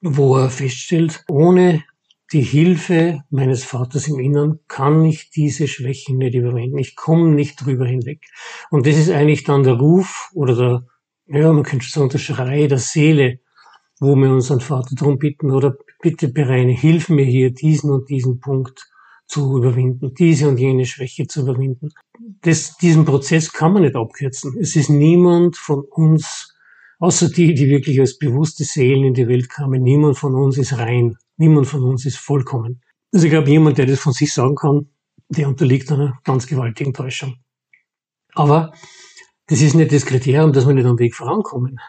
wo 0.02 0.36
er 0.36 0.50
feststellt, 0.50 1.24
ohne 1.30 1.86
die 2.34 2.42
Hilfe 2.42 3.24
meines 3.30 3.64
Vaters 3.64 4.08
im 4.08 4.20
Innern 4.20 4.60
kann 4.68 5.06
ich 5.06 5.30
diese 5.30 5.68
Schwächen 5.68 6.18
nicht 6.18 6.34
überwinden. 6.34 6.78
Ich 6.78 6.96
komme 6.96 7.30
nicht 7.30 7.64
drüber 7.64 7.86
hinweg. 7.86 8.26
Und 8.72 8.88
das 8.88 8.98
ist 8.98 9.12
eigentlich 9.12 9.44
dann 9.44 9.64
der 9.64 9.76
Ruf 9.76 10.30
oder 10.34 10.56
der, 10.56 10.88
ja, 11.28 11.54
man 11.54 11.64
könnte 11.64 11.88
sagen, 11.88 12.10
der 12.10 12.18
Schrei 12.18 12.68
der 12.68 12.80
Seele, 12.80 13.40
wo 14.00 14.16
wir 14.16 14.32
unseren 14.32 14.60
Vater 14.60 14.96
darum 14.96 15.20
bitten, 15.20 15.52
oder 15.52 15.78
bitte 16.02 16.28
bereine, 16.28 16.74
hilf 16.74 17.10
mir 17.10 17.26
hier, 17.26 17.52
diesen 17.54 17.92
und 17.92 18.10
diesen 18.10 18.40
Punkt 18.40 18.90
zu 19.28 19.58
überwinden, 19.58 20.14
diese 20.14 20.50
und 20.50 20.60
jene 20.60 20.86
Schwäche 20.86 21.28
zu 21.28 21.42
überwinden. 21.42 21.90
Das, 22.42 22.78
diesen 22.78 23.06
Prozess 23.06 23.54
kann 23.54 23.74
man 23.74 23.84
nicht 23.84 23.96
abkürzen. 23.96 24.58
Es 24.60 24.76
ist 24.76 24.90
niemand 24.90 25.56
von 25.56 25.86
uns 25.90 26.54
außer 27.00 27.30
die, 27.30 27.54
die 27.54 27.70
wirklich 27.70 28.00
als 28.00 28.18
bewusste 28.18 28.64
Seelen 28.64 29.04
in 29.04 29.14
die 29.14 29.28
Welt 29.28 29.50
kamen, 29.50 29.84
niemand 29.84 30.18
von 30.18 30.36
uns 30.36 30.58
ist 30.58 30.78
rein. 30.78 31.18
Niemand 31.38 31.68
von 31.68 31.84
uns 31.84 32.06
ist 32.06 32.18
vollkommen. 32.18 32.82
Also 33.12 33.26
ich 33.26 33.32
glaube, 33.32 33.50
jemand, 33.50 33.78
der 33.78 33.86
das 33.86 34.00
von 34.00 34.14
sich 34.14 34.34
sagen 34.34 34.56
kann, 34.56 34.88
der 35.30 35.48
unterliegt 35.48 35.92
einer 35.92 36.20
ganz 36.24 36.48
gewaltigen 36.48 36.94
Täuschung. 36.94 37.36
Aber 38.34 38.74
das 39.48 39.62
ist 39.62 39.76
nicht 39.76 39.92
das 39.92 40.06
Kriterium, 40.06 40.54
dass 40.54 40.68
wir 40.68 40.74
nicht 40.74 40.86
am 40.86 41.00
Weg 41.00 41.16
vorankommen. 41.16 41.80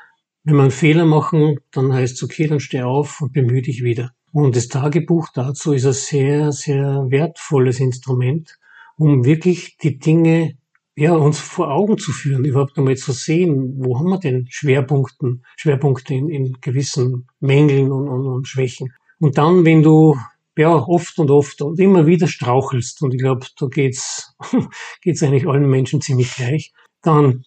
Wenn 0.42 0.56
wir 0.56 0.62
einen 0.62 0.70
Fehler 0.70 1.06
machen, 1.06 1.60
dann 1.70 1.92
heißt 1.92 2.14
es, 2.14 2.22
okay, 2.22 2.46
dann 2.46 2.60
steh 2.60 2.82
auf 2.82 3.20
und 3.20 3.32
bemühe 3.32 3.62
dich 3.62 3.82
wieder. 3.82 4.10
Und 4.32 4.56
das 4.56 4.68
Tagebuch 4.68 5.28
dazu 5.32 5.72
ist 5.72 5.86
ein 5.86 5.92
sehr, 5.92 6.52
sehr 6.52 7.06
wertvolles 7.08 7.80
Instrument, 7.80 8.58
um 8.96 9.24
wirklich 9.24 9.78
die 9.78 9.98
Dinge 9.98 10.58
ja, 10.96 11.12
uns 11.14 11.40
vor 11.40 11.72
Augen 11.72 11.98
zu 11.98 12.12
führen, 12.12 12.44
überhaupt 12.44 12.78
einmal 12.78 12.96
zu 12.96 13.12
sehen, 13.12 13.74
wo 13.78 13.98
haben 13.98 14.10
wir 14.10 14.18
denn 14.18 14.46
Schwerpunkten, 14.48 15.44
Schwerpunkte 15.56 16.14
in, 16.14 16.28
in 16.28 16.56
gewissen 16.60 17.26
Mängeln 17.40 17.90
und, 17.90 18.08
und, 18.08 18.26
und 18.26 18.48
Schwächen. 18.48 18.92
Und 19.18 19.38
dann, 19.38 19.64
wenn 19.64 19.82
du 19.82 20.16
ja 20.56 20.74
oft 20.74 21.18
und 21.18 21.30
oft 21.30 21.62
und 21.62 21.78
immer 21.80 22.06
wieder 22.06 22.28
strauchelst, 22.28 23.02
und 23.02 23.14
ich 23.14 23.20
glaube, 23.20 23.46
da 23.58 23.66
geht's 23.66 24.34
geht's 25.02 25.22
eigentlich 25.22 25.46
allen 25.46 25.68
Menschen 25.68 26.00
ziemlich 26.00 26.34
gleich, 26.34 26.72
dann 27.02 27.44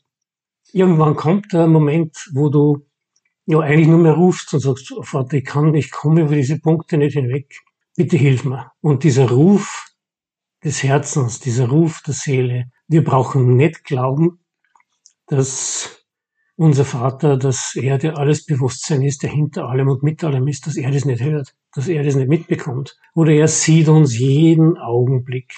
irgendwann 0.72 1.16
kommt 1.16 1.54
der 1.54 1.68
Moment, 1.68 2.30
wo 2.34 2.50
du 2.50 2.86
ja 3.46 3.60
eigentlich 3.60 3.88
nur 3.88 4.00
mehr 4.00 4.14
rufst 4.14 4.54
und 4.54 4.60
sagst, 4.60 4.94
Vater, 5.02 5.38
ich 5.38 5.46
kann, 5.46 5.74
ich 5.74 5.92
komme 5.92 6.22
über 6.22 6.36
diese 6.36 6.60
Punkte 6.60 6.98
nicht 6.98 7.14
hinweg. 7.14 7.62
Bitte 7.96 8.18
hilf 8.18 8.44
mir. 8.44 8.72
Und 8.82 9.04
dieser 9.04 9.30
Ruf 9.30 9.88
des 10.64 10.84
Herzens, 10.84 11.40
dieser 11.40 11.70
Ruf 11.70 12.02
der 12.06 12.14
Seele, 12.14 12.72
wir 12.88 13.04
brauchen 13.04 13.56
nicht 13.56 13.86
glauben, 13.86 14.40
dass 15.28 16.07
unser 16.58 16.86
Vater, 16.86 17.38
dass 17.38 17.76
er 17.76 18.00
der 18.00 18.18
alles 18.18 18.44
Bewusstsein 18.44 19.04
ist, 19.04 19.22
der 19.22 19.30
hinter 19.30 19.70
allem 19.70 19.90
und 19.90 20.04
mit 20.04 20.24
allem 20.24 20.48
ist, 20.48 20.66
dass 20.66 20.76
er 20.76 20.92
das 20.92 21.06
nicht 21.06 21.22
hört, 21.22 21.54
dass 21.74 21.88
er 21.88 22.04
das 22.04 22.16
nicht 22.16 22.30
mitbekommt. 22.30 22.98
Oder 23.14 23.32
er 23.32 23.48
sieht 23.48 23.88
uns 23.88 24.18
jeden 24.18 24.76
Augenblick. 24.78 25.54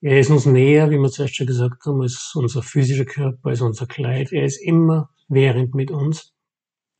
Er 0.00 0.20
ist 0.20 0.30
uns 0.30 0.46
näher, 0.46 0.90
wie 0.90 0.98
wir 0.98 1.10
zuerst 1.10 1.34
schon 1.34 1.48
gesagt 1.48 1.84
haben, 1.84 2.00
als 2.00 2.32
unser 2.34 2.62
physischer 2.62 3.04
Körper, 3.04 3.50
als 3.50 3.60
unser 3.60 3.86
Kleid. 3.86 4.32
Er 4.32 4.44
ist 4.44 4.62
immer 4.62 5.10
während 5.28 5.74
mit 5.74 5.90
uns. 5.90 6.32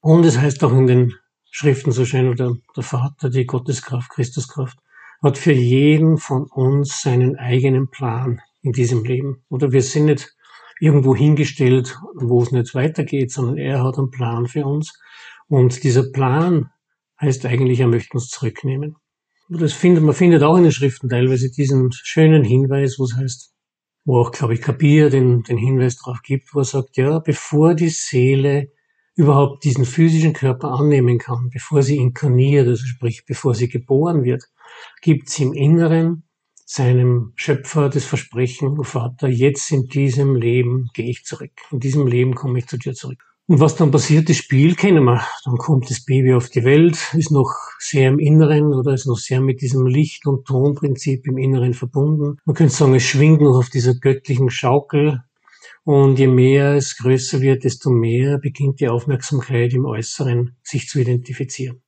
Und 0.00 0.24
es 0.26 0.36
heißt 0.36 0.62
auch 0.64 0.72
in 0.72 0.88
den 0.88 1.14
Schriften 1.50 1.92
so 1.92 2.04
schön, 2.04 2.28
oder 2.28 2.56
der 2.76 2.82
Vater, 2.82 3.30
die 3.30 3.46
Gotteskraft, 3.46 4.10
Christuskraft, 4.10 4.78
hat 5.22 5.38
für 5.38 5.52
jeden 5.52 6.18
von 6.18 6.46
uns 6.46 7.00
seinen 7.00 7.36
eigenen 7.36 7.90
Plan 7.90 8.40
in 8.62 8.72
diesem 8.72 9.04
Leben. 9.04 9.44
Oder 9.48 9.70
wir 9.70 9.82
sind 9.82 10.06
nicht 10.06 10.34
irgendwo 10.80 11.14
hingestellt, 11.14 11.98
wo 12.14 12.42
es 12.42 12.50
nicht 12.50 12.74
weitergeht, 12.74 13.30
sondern 13.30 13.58
er 13.58 13.84
hat 13.84 13.98
einen 13.98 14.10
Plan 14.10 14.46
für 14.46 14.66
uns. 14.66 14.98
Und 15.46 15.84
dieser 15.84 16.10
Plan 16.10 16.70
heißt 17.20 17.44
eigentlich, 17.46 17.80
er 17.80 17.86
möchte 17.86 18.14
uns 18.14 18.28
zurücknehmen. 18.28 18.96
Das 19.50 19.72
findet, 19.72 20.02
man 20.02 20.14
findet 20.14 20.42
auch 20.42 20.56
in 20.56 20.62
den 20.62 20.72
Schriften 20.72 21.08
teilweise 21.08 21.50
diesen 21.50 21.90
schönen 21.92 22.44
Hinweis, 22.44 22.98
wo 22.98 23.04
es 23.04 23.16
heißt, 23.16 23.52
wo 24.04 24.20
auch, 24.20 24.32
glaube 24.32 24.54
ich, 24.54 24.62
Kapir 24.62 25.10
den, 25.10 25.42
den 25.42 25.58
Hinweis 25.58 25.96
darauf 25.96 26.22
gibt, 26.22 26.54
wo 26.54 26.60
er 26.60 26.64
sagt, 26.64 26.96
ja, 26.96 27.18
bevor 27.18 27.74
die 27.74 27.90
Seele 27.90 28.72
überhaupt 29.16 29.64
diesen 29.64 29.84
physischen 29.84 30.32
Körper 30.32 30.70
annehmen 30.70 31.18
kann, 31.18 31.50
bevor 31.52 31.82
sie 31.82 31.96
inkarniert, 31.96 32.66
also 32.66 32.86
sprich, 32.86 33.24
bevor 33.26 33.54
sie 33.54 33.68
geboren 33.68 34.24
wird, 34.24 34.44
gibt 35.02 35.28
sie 35.28 35.42
im 35.42 35.52
Inneren 35.52 36.29
seinem 36.72 37.33
Schöpfer 37.35 37.88
das 37.88 38.04
Versprechen, 38.04 38.85
Vater, 38.85 39.26
jetzt 39.26 39.72
in 39.72 39.88
diesem 39.88 40.37
Leben 40.37 40.88
gehe 40.94 41.11
ich 41.11 41.24
zurück. 41.24 41.50
In 41.72 41.80
diesem 41.80 42.06
Leben 42.06 42.37
komme 42.37 42.61
ich 42.61 42.68
zu 42.68 42.76
dir 42.76 42.94
zurück. 42.94 43.24
Und 43.48 43.59
was 43.59 43.74
dann 43.74 43.90
passiert, 43.90 44.28
das 44.28 44.37
Spiel 44.37 44.76
kennen 44.76 45.02
wir. 45.02 45.26
Dann 45.44 45.56
kommt 45.56 45.90
das 45.90 46.04
Baby 46.04 46.33
auf 46.33 46.48
die 46.48 46.62
Welt, 46.62 47.12
ist 47.14 47.33
noch 47.33 47.52
sehr 47.80 48.09
im 48.09 48.20
Inneren 48.20 48.72
oder 48.72 48.94
ist 48.94 49.06
noch 49.06 49.18
sehr 49.18 49.40
mit 49.40 49.61
diesem 49.61 49.85
Licht- 49.85 50.28
und 50.28 50.46
Tonprinzip 50.46 51.26
im 51.26 51.38
Inneren 51.38 51.74
verbunden. 51.74 52.37
Man 52.44 52.54
könnte 52.54 52.72
sagen, 52.72 52.94
es 52.94 53.02
schwingt 53.02 53.40
noch 53.40 53.59
auf 53.59 53.68
dieser 53.68 53.94
göttlichen 53.94 54.48
Schaukel. 54.48 55.24
Und 55.83 56.20
je 56.20 56.28
mehr 56.28 56.74
es 56.74 56.96
größer 56.98 57.40
wird, 57.40 57.64
desto 57.64 57.90
mehr 57.90 58.38
beginnt 58.38 58.78
die 58.78 58.88
Aufmerksamkeit 58.88 59.72
im 59.72 59.87
Äußeren 59.87 60.56
sich 60.62 60.87
zu 60.87 61.00
identifizieren. 61.00 61.83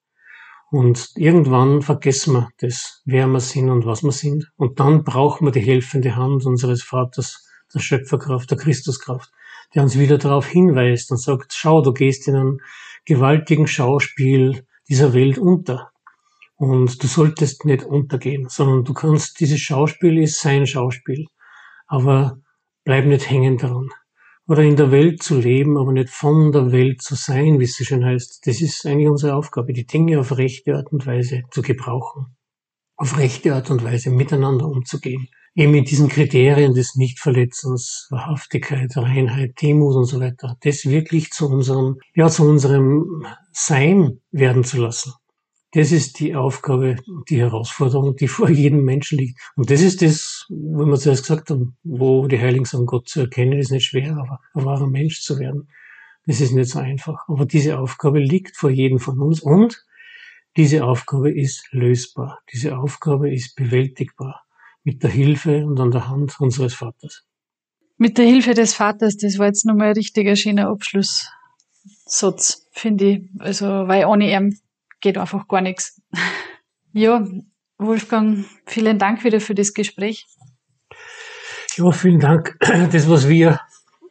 Und 0.72 1.10
irgendwann 1.16 1.82
vergessen 1.82 2.32
wir 2.32 2.48
das, 2.56 3.02
wer 3.04 3.26
wir 3.26 3.40
sind 3.40 3.68
und 3.68 3.84
was 3.84 4.02
wir 4.02 4.10
sind. 4.10 4.50
Und 4.56 4.80
dann 4.80 5.04
brauchen 5.04 5.46
wir 5.46 5.52
die 5.52 5.60
helfende 5.60 6.16
Hand 6.16 6.46
unseres 6.46 6.82
Vaters, 6.82 7.46
der 7.74 7.80
Schöpferkraft, 7.80 8.50
der 8.50 8.56
Christuskraft, 8.56 9.30
der 9.74 9.82
uns 9.82 9.98
wieder 9.98 10.16
darauf 10.16 10.46
hinweist 10.46 11.10
und 11.10 11.18
sagt, 11.18 11.52
schau, 11.52 11.82
du 11.82 11.92
gehst 11.92 12.26
in 12.26 12.36
einem 12.36 12.60
gewaltigen 13.04 13.66
Schauspiel 13.66 14.66
dieser 14.88 15.12
Welt 15.12 15.36
unter. 15.36 15.90
Und 16.56 17.02
du 17.02 17.06
solltest 17.06 17.66
nicht 17.66 17.84
untergehen, 17.84 18.46
sondern 18.48 18.82
du 18.84 18.94
kannst, 18.94 19.40
dieses 19.40 19.60
Schauspiel 19.60 20.22
ist 20.22 20.40
sein 20.40 20.66
Schauspiel. 20.66 21.26
Aber 21.86 22.38
bleib 22.84 23.04
nicht 23.04 23.28
hängen 23.28 23.58
daran 23.58 23.90
oder 24.48 24.62
in 24.62 24.76
der 24.76 24.90
Welt 24.90 25.22
zu 25.22 25.38
leben, 25.38 25.78
aber 25.78 25.92
nicht 25.92 26.10
von 26.10 26.52
der 26.52 26.72
Welt 26.72 27.02
zu 27.02 27.14
sein, 27.14 27.60
wie 27.60 27.64
es 27.64 27.76
so 27.76 27.84
schön 27.84 28.04
heißt. 28.04 28.46
Das 28.46 28.60
ist 28.60 28.84
eigentlich 28.86 29.08
unsere 29.08 29.36
Aufgabe, 29.36 29.72
die 29.72 29.86
Dinge 29.86 30.18
auf 30.20 30.36
rechte 30.36 30.74
Art 30.74 30.92
und 30.92 31.06
Weise 31.06 31.42
zu 31.50 31.62
gebrauchen, 31.62 32.36
auf 32.96 33.18
rechte 33.18 33.54
Art 33.54 33.70
und 33.70 33.84
Weise 33.84 34.10
miteinander 34.10 34.66
umzugehen. 34.66 35.28
Eben 35.54 35.72
mit 35.72 35.90
diesen 35.90 36.08
Kriterien 36.08 36.72
des 36.72 36.94
Nichtverletzens, 36.94 38.06
Wahrhaftigkeit, 38.10 38.96
Reinheit, 38.96 39.60
Demut 39.60 39.94
und 39.96 40.06
so 40.06 40.18
weiter, 40.18 40.56
das 40.62 40.86
wirklich 40.86 41.30
zu 41.30 41.46
unserem, 41.48 41.98
ja, 42.14 42.28
zu 42.28 42.44
unserem 42.44 43.26
Sein 43.52 44.20
werden 44.30 44.64
zu 44.64 44.78
lassen. 44.78 45.12
Das 45.74 45.90
ist 45.90 46.20
die 46.20 46.34
Aufgabe, 46.34 46.96
die 47.30 47.40
Herausforderung, 47.40 48.14
die 48.16 48.28
vor 48.28 48.50
jedem 48.50 48.84
Menschen 48.84 49.18
liegt. 49.18 49.40
Und 49.56 49.70
das 49.70 49.80
ist 49.80 50.02
das, 50.02 50.44
wo 50.50 50.84
wir 50.84 50.98
zuerst 50.98 51.22
gesagt 51.22 51.48
haben, 51.48 51.76
wo 51.82 52.28
die 52.28 52.38
Heiligen 52.38 52.66
sagen, 52.66 52.84
Gott 52.84 53.08
zu 53.08 53.20
erkennen, 53.20 53.58
ist 53.58 53.70
nicht 53.70 53.86
schwer, 53.86 54.18
aber 54.18 54.40
ein 54.52 54.66
wahrer 54.66 54.86
Mensch 54.86 55.22
zu 55.22 55.38
werden, 55.38 55.68
das 56.26 56.40
ist 56.40 56.52
nicht 56.52 56.70
so 56.70 56.78
einfach. 56.78 57.26
Aber 57.26 57.46
diese 57.46 57.78
Aufgabe 57.78 58.20
liegt 58.20 58.56
vor 58.56 58.70
jedem 58.70 58.98
von 58.98 59.18
uns 59.20 59.40
und 59.40 59.84
diese 60.56 60.84
Aufgabe 60.84 61.32
ist 61.32 61.66
lösbar. 61.72 62.40
Diese 62.52 62.76
Aufgabe 62.76 63.32
ist 63.32 63.56
bewältigbar 63.56 64.42
mit 64.84 65.02
der 65.02 65.10
Hilfe 65.10 65.64
und 65.64 65.80
an 65.80 65.90
der 65.90 66.08
Hand 66.08 66.38
unseres 66.38 66.74
Vaters. 66.74 67.24
Mit 67.96 68.18
der 68.18 68.26
Hilfe 68.26 68.52
des 68.52 68.74
Vaters, 68.74 69.16
das 69.16 69.38
war 69.38 69.46
jetzt 69.46 69.64
nochmal 69.64 69.88
ein 69.88 69.94
richtiger 69.94 70.36
schöner 70.36 70.68
Abschlusssatz, 70.68 72.68
finde 72.72 73.04
ich. 73.04 73.22
Also, 73.38 73.66
weil 73.66 74.04
ohne 74.04 74.30
ihn 74.30 74.58
geht 75.02 75.18
einfach 75.18 75.46
gar 75.48 75.60
nichts. 75.60 76.00
Ja, 76.94 77.26
Wolfgang, 77.76 78.46
vielen 78.64 78.98
Dank 78.98 79.24
wieder 79.24 79.40
für 79.40 79.54
das 79.54 79.74
Gespräch. 79.74 80.26
Ja, 81.76 81.90
vielen 81.90 82.20
Dank. 82.20 82.56
Das, 82.60 83.08
was 83.08 83.28
wir, 83.28 83.60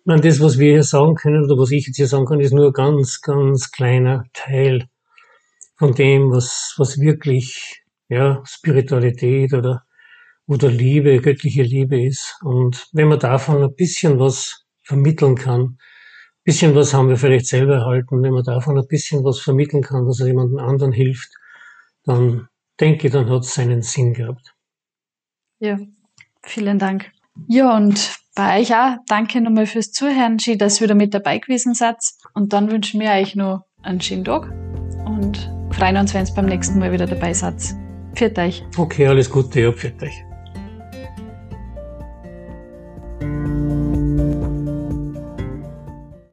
das, 0.05 0.39
was 0.39 0.59
wir 0.59 0.73
hier 0.73 0.83
sagen 0.83 1.15
können, 1.15 1.43
oder 1.43 1.59
was 1.59 1.71
ich 1.71 1.87
jetzt 1.87 1.95
hier 1.95 2.07
sagen 2.07 2.25
kann, 2.25 2.39
ist 2.39 2.53
nur 2.53 2.67
ein 2.67 2.73
ganz, 2.73 3.21
ganz 3.21 3.71
kleiner 3.71 4.25
Teil 4.33 4.87
von 5.77 5.93
dem, 5.93 6.31
was, 6.31 6.75
was 6.77 6.99
wirklich, 6.99 7.83
ja, 8.09 8.43
Spiritualität 8.45 9.53
oder, 9.53 9.83
oder 10.47 10.69
Liebe, 10.69 11.21
göttliche 11.21 11.63
Liebe 11.63 12.03
ist. 12.03 12.37
Und 12.43 12.87
wenn 12.91 13.07
man 13.07 13.19
davon 13.19 13.63
ein 13.63 13.75
bisschen 13.75 14.19
was 14.19 14.65
vermitteln 14.83 15.35
kann, 15.35 15.77
bisschen 16.43 16.75
was 16.75 16.93
haben 16.93 17.09
wir 17.09 17.17
vielleicht 17.17 17.47
selber 17.47 17.75
erhalten. 17.75 18.21
Wenn 18.23 18.33
man 18.33 18.43
davon 18.43 18.77
ein 18.77 18.87
bisschen 18.87 19.23
was 19.23 19.39
vermitteln 19.39 19.83
kann, 19.83 20.05
dass 20.05 20.19
er 20.19 20.27
jemandem 20.27 20.59
anderen 20.59 20.91
hilft, 20.91 21.29
dann 22.03 22.47
denke 22.79 23.07
ich, 23.07 23.13
dann 23.13 23.29
hat 23.29 23.43
es 23.43 23.53
seinen 23.53 23.81
Sinn 23.81 24.13
gehabt. 24.13 24.53
Ja, 25.59 25.77
vielen 26.43 26.79
Dank. 26.79 27.11
Ja, 27.47 27.75
und 27.75 28.15
bei 28.35 28.59
euch 28.59 28.73
auch 28.73 28.97
danke 29.07 29.41
nochmal 29.41 29.67
fürs 29.67 29.91
Zuhören. 29.91 30.39
Schön, 30.39 30.57
dass 30.57 30.79
ihr 30.79 30.85
wieder 30.85 30.95
mit 30.95 31.13
dabei 31.13 31.37
gewesen 31.37 31.73
seid. 31.73 31.97
Und 32.33 32.53
dann 32.53 32.71
wünschen 32.71 32.99
wir 32.99 33.11
euch 33.11 33.35
noch 33.35 33.65
einen 33.83 34.01
schönen 34.01 34.23
Tag 34.23 34.49
und 35.05 35.51
freuen 35.71 35.97
uns, 35.97 36.13
wenn 36.13 36.25
ihr 36.25 36.33
beim 36.33 36.45
nächsten 36.45 36.79
Mal 36.79 36.91
wieder 36.91 37.05
dabei 37.05 37.33
seid. 37.33 37.61
Pfiat 38.15 38.37
euch. 38.39 38.63
Okay, 38.77 39.07
alles 39.07 39.29
Gute, 39.29 39.61
ja, 39.61 39.71
pfiat 39.71 40.01
euch. 40.01 40.30